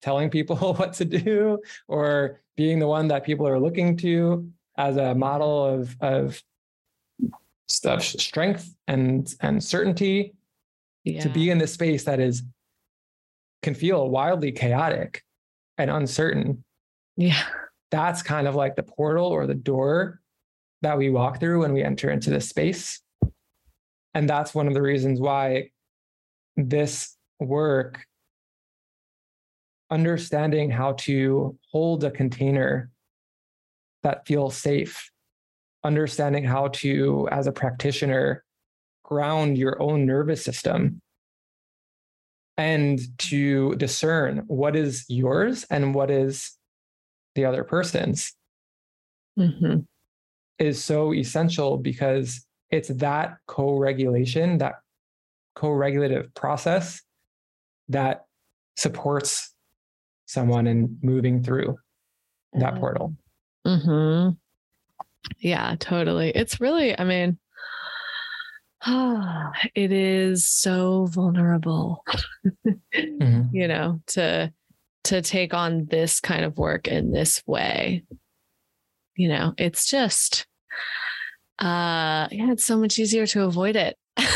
[0.02, 4.98] telling people what to do or being the one that people are looking to as
[4.98, 6.42] a model of, of
[7.68, 10.34] stuff, strength and, and certainty
[11.04, 11.22] yeah.
[11.22, 12.42] to be in this space that is
[13.62, 15.22] can feel wildly chaotic
[15.78, 16.64] and uncertain.
[17.16, 17.44] Yeah.
[17.94, 20.20] That's kind of like the portal or the door
[20.82, 23.00] that we walk through when we enter into this space.
[24.16, 25.70] And that's one of the reasons why
[26.58, 28.04] this work,
[29.92, 32.90] understanding how to hold a container
[34.02, 35.12] that feels safe,
[35.84, 38.44] understanding how to, as a practitioner,
[39.04, 41.00] ground your own nervous system
[42.58, 46.58] and to discern what is yours and what is
[47.36, 48.34] the other person's
[49.38, 49.80] mm-hmm.
[50.60, 54.76] is so essential because it's that co-regulation that
[55.56, 57.02] co-regulative process
[57.90, 58.26] that
[58.76, 59.54] supports
[60.26, 61.78] someone in moving through
[62.54, 63.16] that portal
[63.66, 64.30] mm-hmm.
[65.40, 67.38] yeah totally it's really i mean
[69.76, 72.04] it is so vulnerable
[72.96, 73.44] mm-hmm.
[73.56, 74.52] you know to
[75.06, 78.04] to take on this kind of work in this way.
[79.16, 80.48] You know it's just
[81.60, 83.98] uh yeah it's so much easier to avoid it.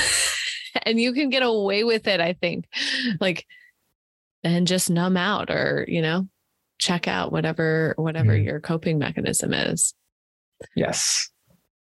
[0.84, 2.66] And you can get away with it i think.
[3.20, 3.46] Like
[4.44, 6.28] and just numb out or you know
[6.80, 8.46] check out whatever whatever mm-hmm.
[8.46, 9.94] your coping mechanism is.
[10.76, 11.30] Yes.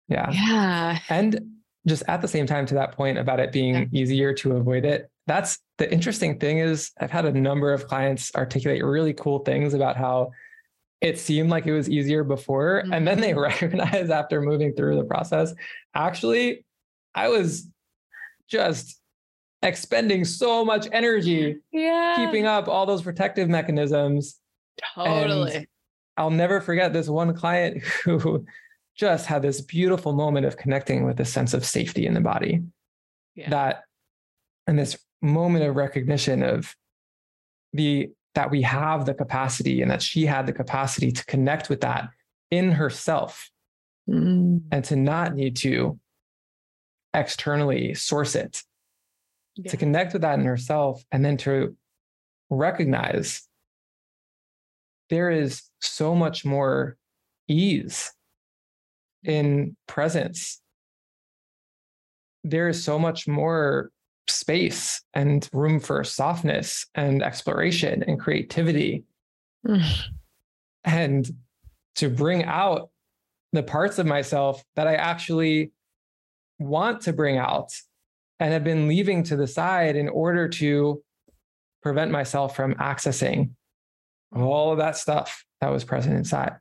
[0.07, 0.29] Yeah.
[0.31, 0.99] Yeah.
[1.09, 1.39] And
[1.87, 3.85] just at the same time to that point about it being yeah.
[3.91, 8.31] easier to avoid it that's the interesting thing is i've had a number of clients
[8.35, 10.29] articulate really cool things about how
[10.99, 12.93] it seemed like it was easier before mm-hmm.
[12.93, 13.39] and then they mm-hmm.
[13.39, 15.53] recognize after moving through the process
[15.95, 16.65] actually
[17.15, 17.67] i was
[18.49, 18.99] just
[19.63, 22.15] expending so much energy yeah.
[22.15, 24.39] keeping up all those protective mechanisms
[24.95, 25.67] totally and
[26.17, 28.45] i'll never forget this one client who
[28.95, 32.61] just had this beautiful moment of connecting with a sense of safety in the body.
[33.35, 33.49] Yeah.
[33.49, 33.83] That
[34.67, 36.75] and this moment of recognition of
[37.73, 41.81] the that we have the capacity and that she had the capacity to connect with
[41.81, 42.09] that
[42.49, 43.49] in herself
[44.09, 44.61] mm.
[44.71, 45.99] and to not need to
[47.13, 48.63] externally source it
[49.57, 49.69] yeah.
[49.69, 51.75] to connect with that in herself and then to
[52.49, 53.47] recognize
[55.09, 56.97] there is so much more
[57.47, 58.11] ease
[59.23, 60.61] in presence,
[62.43, 63.91] there is so much more
[64.27, 69.03] space and room for softness and exploration and creativity.
[70.83, 71.29] and
[71.95, 72.89] to bring out
[73.53, 75.71] the parts of myself that I actually
[76.57, 77.73] want to bring out
[78.39, 81.03] and have been leaving to the side in order to
[81.83, 83.51] prevent myself from accessing
[84.35, 86.55] all of that stuff that was present inside.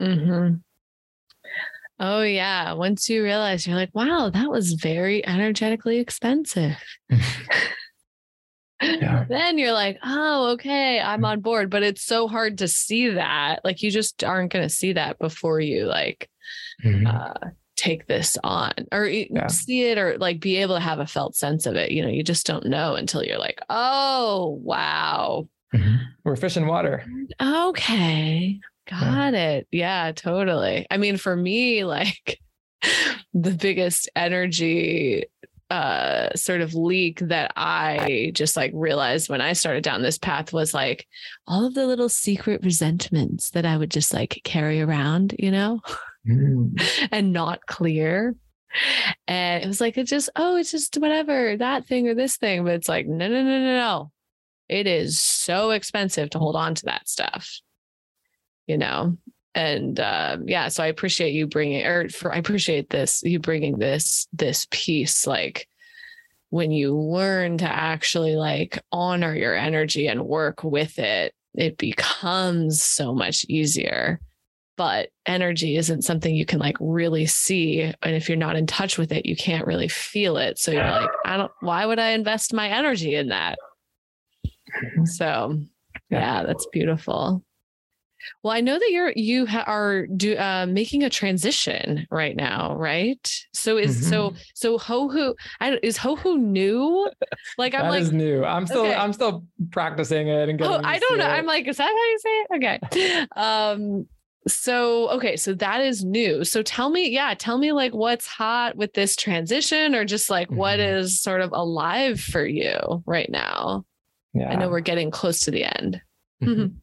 [0.00, 0.56] Mm-hmm.
[2.00, 2.72] Oh, yeah.
[2.72, 6.82] Once you realize you're like, wow, that was very energetically expensive.
[8.82, 9.26] yeah.
[9.28, 11.68] Then you're like, oh, okay, I'm on board.
[11.68, 13.60] But it's so hard to see that.
[13.64, 16.30] Like, you just aren't going to see that before you like
[16.82, 17.06] mm-hmm.
[17.06, 19.48] uh, take this on or yeah.
[19.48, 21.90] see it or like be able to have a felt sense of it.
[21.90, 25.48] You know, you just don't know until you're like, oh, wow.
[25.74, 25.96] Mm-hmm.
[26.24, 27.04] We're fish in water.
[27.40, 28.58] Okay.
[28.90, 29.40] Got yeah.
[29.50, 29.68] it.
[29.70, 30.86] Yeah, totally.
[30.90, 32.40] I mean, for me, like
[33.32, 35.24] the biggest energy
[35.70, 40.52] uh sort of leak that I just like realized when I started down this path
[40.52, 41.06] was like
[41.46, 45.80] all of the little secret resentments that I would just like carry around, you know,
[46.28, 47.08] mm.
[47.12, 48.34] and not clear.
[49.28, 52.64] And it was like, it just, oh, it's just whatever, that thing or this thing.
[52.64, 54.12] But it's like, no, no, no, no, no.
[54.68, 57.60] It is so expensive to hold on to that stuff
[58.70, 59.16] you know?
[59.52, 63.78] And um, yeah so i appreciate you bringing or for i appreciate this you bringing
[63.78, 65.66] this this piece like
[66.50, 72.80] when you learn to actually like honor your energy and work with it it becomes
[72.80, 74.20] so much easier.
[74.76, 78.96] But energy isn't something you can like really see and if you're not in touch
[78.96, 80.58] with it you can't really feel it.
[80.58, 83.58] So you're like i don't why would i invest my energy in that?
[85.04, 85.60] So
[86.08, 87.44] yeah that's beautiful
[88.42, 92.74] Well, I know that you're you ha- are do uh, making a transition right now,
[92.76, 93.32] right?
[93.52, 94.10] So is mm-hmm.
[94.10, 97.10] so so Hohu I, is Hohu new?
[97.58, 98.44] Like I'm like new.
[98.44, 98.94] I'm still okay.
[98.94, 100.74] I'm still practicing it and getting.
[100.74, 101.26] Oh, I don't know.
[101.26, 101.30] It.
[101.30, 102.48] I'm like, is that how you say it?
[102.56, 103.26] Okay.
[103.36, 104.06] um.
[104.48, 106.44] So okay, so that is new.
[106.44, 110.48] So tell me, yeah, tell me like what's hot with this transition, or just like
[110.48, 110.56] mm-hmm.
[110.56, 113.84] what is sort of alive for you right now.
[114.32, 114.50] Yeah.
[114.50, 116.00] I know we're getting close to the end.
[116.42, 116.76] Mm-hmm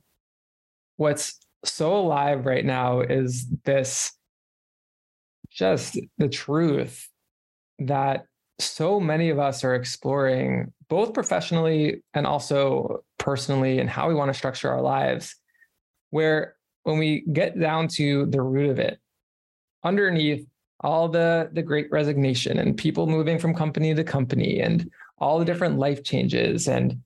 [0.98, 4.12] what's so alive right now is this
[5.50, 7.10] just the truth
[7.80, 8.26] that
[8.60, 14.30] so many of us are exploring both professionally and also personally and how we want
[14.30, 15.36] to structure our lives
[16.10, 19.00] where when we get down to the root of it
[19.84, 20.48] underneath
[20.82, 24.90] all the the great resignation and people moving from company to company and
[25.20, 27.00] all the different life changes and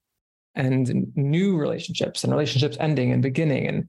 [0.56, 3.88] and new relationships and relationships ending and beginning and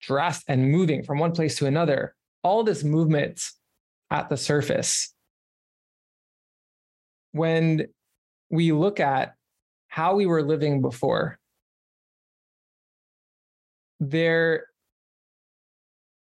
[0.00, 3.40] dressed and moving from one place to another, all this movement
[4.10, 5.14] at the surface.
[7.32, 7.86] When
[8.50, 9.34] we look at
[9.88, 11.38] how we were living before,
[14.00, 14.66] there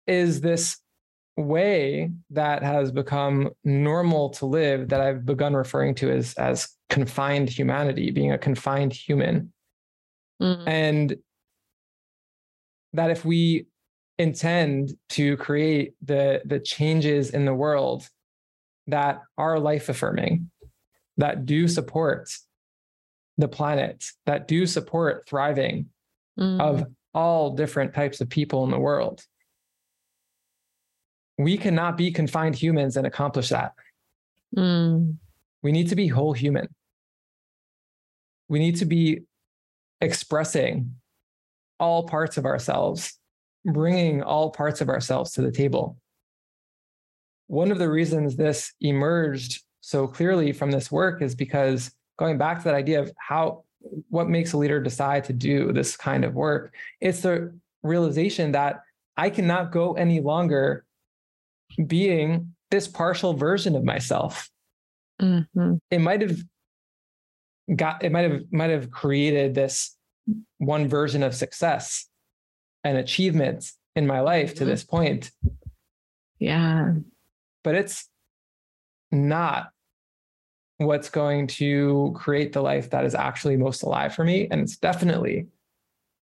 [0.05, 0.77] is this
[1.37, 7.49] way that has become normal to live that I've begun referring to as, as confined
[7.49, 9.51] humanity, being a confined human.
[10.41, 10.67] Mm-hmm.
[10.67, 11.15] And
[12.93, 13.65] that if we
[14.19, 18.07] intend to create the, the changes in the world
[18.87, 20.51] that are life affirming,
[21.17, 22.29] that do support
[23.37, 25.87] the planet, that do support thriving
[26.39, 26.61] mm-hmm.
[26.61, 29.23] of all different types of people in the world.
[31.37, 33.73] We cannot be confined humans and accomplish that.
[34.55, 35.17] Mm.
[35.61, 36.67] We need to be whole human.
[38.49, 39.21] We need to be
[40.01, 40.95] expressing
[41.79, 43.17] all parts of ourselves,
[43.65, 45.97] bringing all parts of ourselves to the table.
[47.47, 52.59] One of the reasons this emerged so clearly from this work is because going back
[52.59, 53.63] to that idea of how
[54.09, 57.53] what makes a leader decide to do this kind of work it's the
[57.83, 58.81] realization that
[59.17, 60.85] i cannot go any longer
[61.87, 64.49] being this partial version of myself
[65.21, 65.75] mm-hmm.
[65.91, 66.37] it might have
[67.75, 69.95] got it might have might have created this
[70.57, 72.07] one version of success
[72.83, 75.31] and achievement in my life to this point.
[76.39, 76.95] Yeah.
[77.63, 78.09] But it's
[79.11, 79.69] not
[80.77, 84.47] what's going to create the life that is actually most alive for me.
[84.49, 85.47] And it's definitely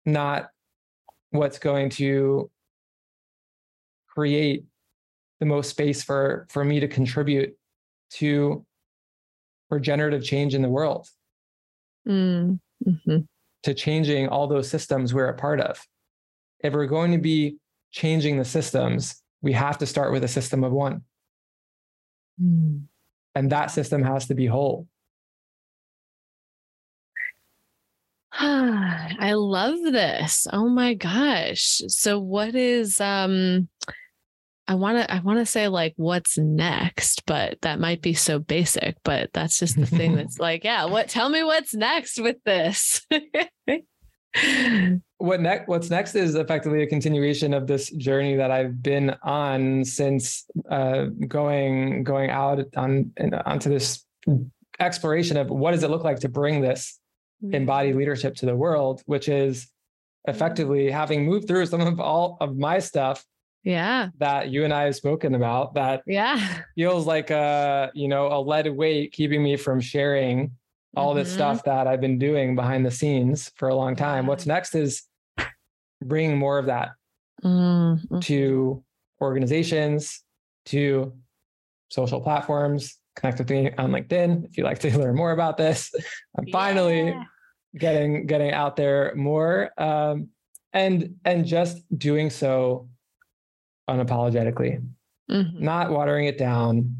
[0.05, 0.49] not
[1.31, 2.51] what's going to
[4.09, 4.65] create
[5.41, 7.57] the most space for for me to contribute
[8.11, 8.65] to
[9.71, 11.09] regenerative change in the world.
[12.07, 13.19] Mm, mm-hmm
[13.63, 15.85] to changing all those systems we're a part of.
[16.61, 17.59] If we're going to be
[17.91, 21.03] changing the systems, we have to start with a system of one.
[22.43, 22.85] Mm.
[23.35, 24.87] And that system has to be whole.
[28.33, 30.47] I love this.
[30.53, 31.83] Oh my gosh.
[31.89, 33.69] So what is um
[34.69, 38.39] I want to I want to say like what's next, but that might be so
[38.39, 42.37] basic, but that's just the thing that's like, yeah, what tell me what's next with
[42.45, 43.01] this.
[45.17, 49.87] what next what's next is effectively a continuation of this journey that I've been on
[49.87, 53.11] since uh, going going out on
[53.47, 54.05] onto this
[54.79, 57.01] exploration of what does it look like to bring this
[57.53, 60.31] embodied leadership to the world, which is mm-hmm.
[60.31, 63.25] effectively having moved through some of all of my stuff
[63.69, 68.29] yeah that you and i have spoken about that yeah feels like a you know
[68.29, 70.51] a lead weight keeping me from sharing
[70.97, 71.19] all mm-hmm.
[71.19, 74.75] this stuff that i've been doing behind the scenes for a long time what's next
[74.75, 75.03] is
[76.03, 76.93] bringing more of that
[77.45, 78.19] mm-hmm.
[78.21, 78.83] to
[79.21, 80.23] organizations
[80.65, 81.13] to
[81.91, 85.93] social platforms connect with me on linkedin if you'd like to learn more about this
[86.39, 86.53] i'm yeah.
[86.53, 87.15] finally
[87.77, 90.29] getting getting out there more um,
[90.73, 92.89] and and just doing so
[93.89, 94.85] unapologetically,
[95.31, 95.65] mm-hmm.
[95.65, 96.95] not watering it down,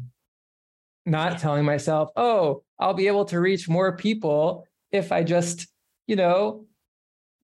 [1.05, 5.67] not telling myself, oh, I'll be able to reach more people if I just,
[6.07, 6.65] you know,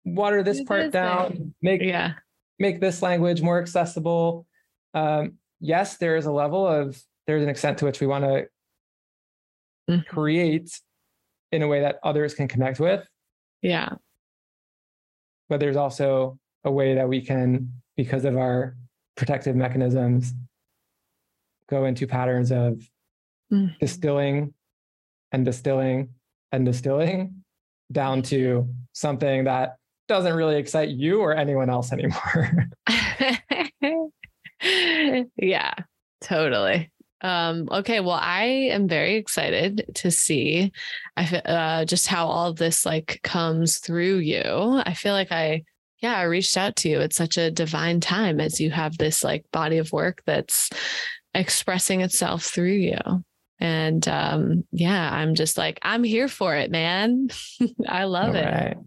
[0.05, 2.13] water this part down, make yeah.
[2.59, 4.45] make this language more accessible.
[4.93, 8.47] Um, yes, there is a level of there's an extent to which we want to
[9.89, 10.01] mm-hmm.
[10.09, 10.71] create
[11.51, 13.05] in a way that others can connect with.
[13.61, 13.89] Yeah.
[15.49, 18.75] But there's also a way that we can, because of our
[19.21, 20.33] protective mechanisms
[21.69, 22.81] go into patterns of
[23.53, 23.77] mm.
[23.77, 24.51] distilling
[25.31, 26.09] and distilling
[26.51, 27.43] and distilling
[27.91, 29.75] down to something that
[30.07, 32.67] doesn't really excite you or anyone else anymore.
[35.37, 35.73] yeah,
[36.21, 36.91] totally.
[37.21, 40.71] Um, okay, well, I am very excited to see
[41.15, 44.41] uh, just how all this like comes through you.
[44.83, 45.61] I feel like I,
[46.01, 49.23] yeah, I reached out to you It's such a divine time as you have this
[49.23, 50.69] like body of work that's
[51.33, 53.23] expressing itself through you.
[53.59, 57.29] And um, yeah, I'm just like, I'm here for it, man.
[57.87, 58.45] I love all it.
[58.45, 58.77] Right.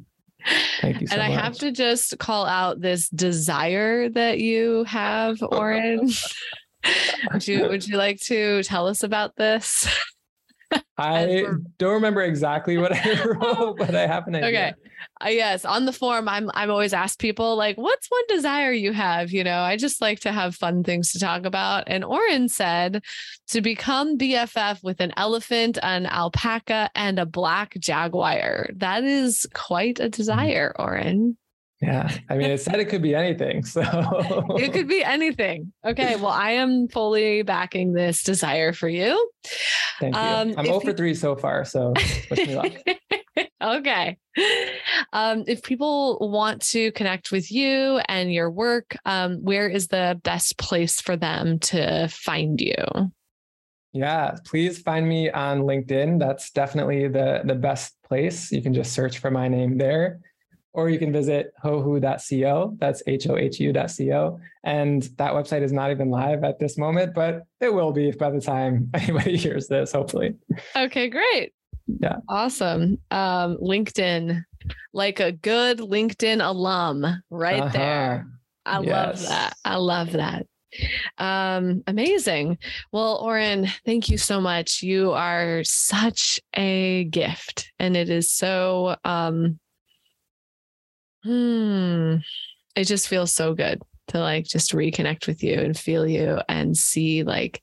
[0.80, 1.40] Thank you so and I much.
[1.40, 6.10] have to just call out this desire that you have, Oren.
[7.32, 9.88] would you would you like to tell us about this?
[10.98, 11.44] I
[11.78, 14.48] don't remember exactly what I wrote, but I have an idea.
[14.48, 14.72] Okay.
[15.24, 18.92] Uh, yes, on the form, I'm I'm always asked people like, "What's one desire you
[18.92, 21.84] have?" You know, I just like to have fun things to talk about.
[21.86, 23.02] And Oren said
[23.48, 28.68] to become BFF with an elephant, an alpaca, and a black jaguar.
[28.74, 30.10] That is quite a mm-hmm.
[30.10, 31.36] desire, Oren.
[31.80, 32.10] Yeah.
[32.30, 33.64] I mean, it said it could be anything.
[33.64, 33.82] So
[34.56, 35.72] it could be anything.
[35.84, 36.16] Okay.
[36.16, 39.30] Well, I am fully backing this desire for you.
[40.00, 40.20] Thank you.
[40.20, 40.96] Um, I'm over you...
[40.96, 41.64] 3 so far.
[41.64, 41.92] So
[42.30, 42.72] wish me luck.
[43.62, 44.16] okay.
[45.12, 50.20] Um, if people want to connect with you and your work, um, where is the
[50.22, 52.74] best place for them to find you?
[53.92, 56.18] Yeah, please find me on LinkedIn.
[56.18, 58.50] That's definitely the the best place.
[58.50, 60.20] You can just search for my name there
[60.74, 62.76] or you can visit hohu.co.
[62.78, 64.40] That's H O H U.co.
[64.64, 68.30] And that website is not even live at this moment, but it will be by
[68.30, 70.34] the time anybody hears this, hopefully.
[70.76, 71.54] Okay, great.
[71.86, 72.16] Yeah.
[72.28, 72.98] Awesome.
[73.10, 74.42] Um, LinkedIn,
[74.92, 77.72] like a good LinkedIn alum right uh-huh.
[77.72, 78.26] there.
[78.66, 78.90] I yes.
[78.90, 79.56] love that.
[79.64, 80.46] I love that.
[81.18, 82.58] Um, amazing.
[82.90, 84.82] Well, Oren, thank you so much.
[84.82, 89.60] You are such a gift, and it is so um
[91.24, 92.16] Hmm.
[92.76, 96.76] It just feels so good to like just reconnect with you and feel you and
[96.76, 97.62] see like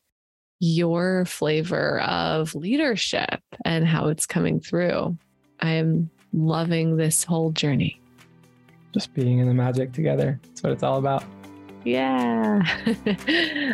[0.59, 5.17] your flavor of leadership and how it's coming through.
[5.59, 7.99] I am loving this whole journey.
[8.93, 10.39] Just being in the magic together.
[10.43, 11.23] That's what it's all about.
[11.83, 12.61] Yeah.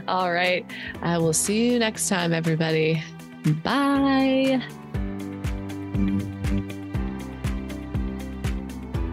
[0.08, 0.66] all right.
[1.02, 3.04] I will see you next time, everybody.
[3.64, 4.62] Bye.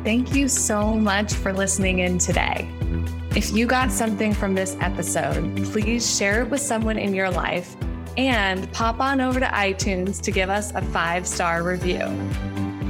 [0.05, 2.69] Thank you so much for listening in today.
[3.35, 7.75] If you got something from this episode, please share it with someone in your life
[8.19, 12.03] and pop on over to iTunes to give us a five star review.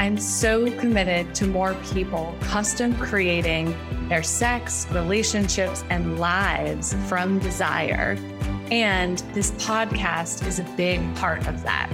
[0.01, 3.77] I'm so committed to more people custom creating
[4.09, 8.19] their sex, relationships, and lives from desire.
[8.73, 11.93] And this podcast is a big part of that.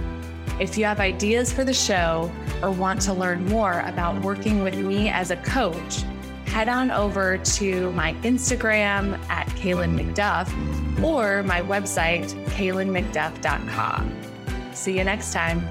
[0.61, 2.31] If you have ideas for the show
[2.63, 6.05] or want to learn more about working with me as a coach,
[6.45, 10.53] head on over to my Instagram at Cailin McDuff
[11.03, 14.21] or my website, cailinmcduff.com.
[14.75, 15.67] See you next time.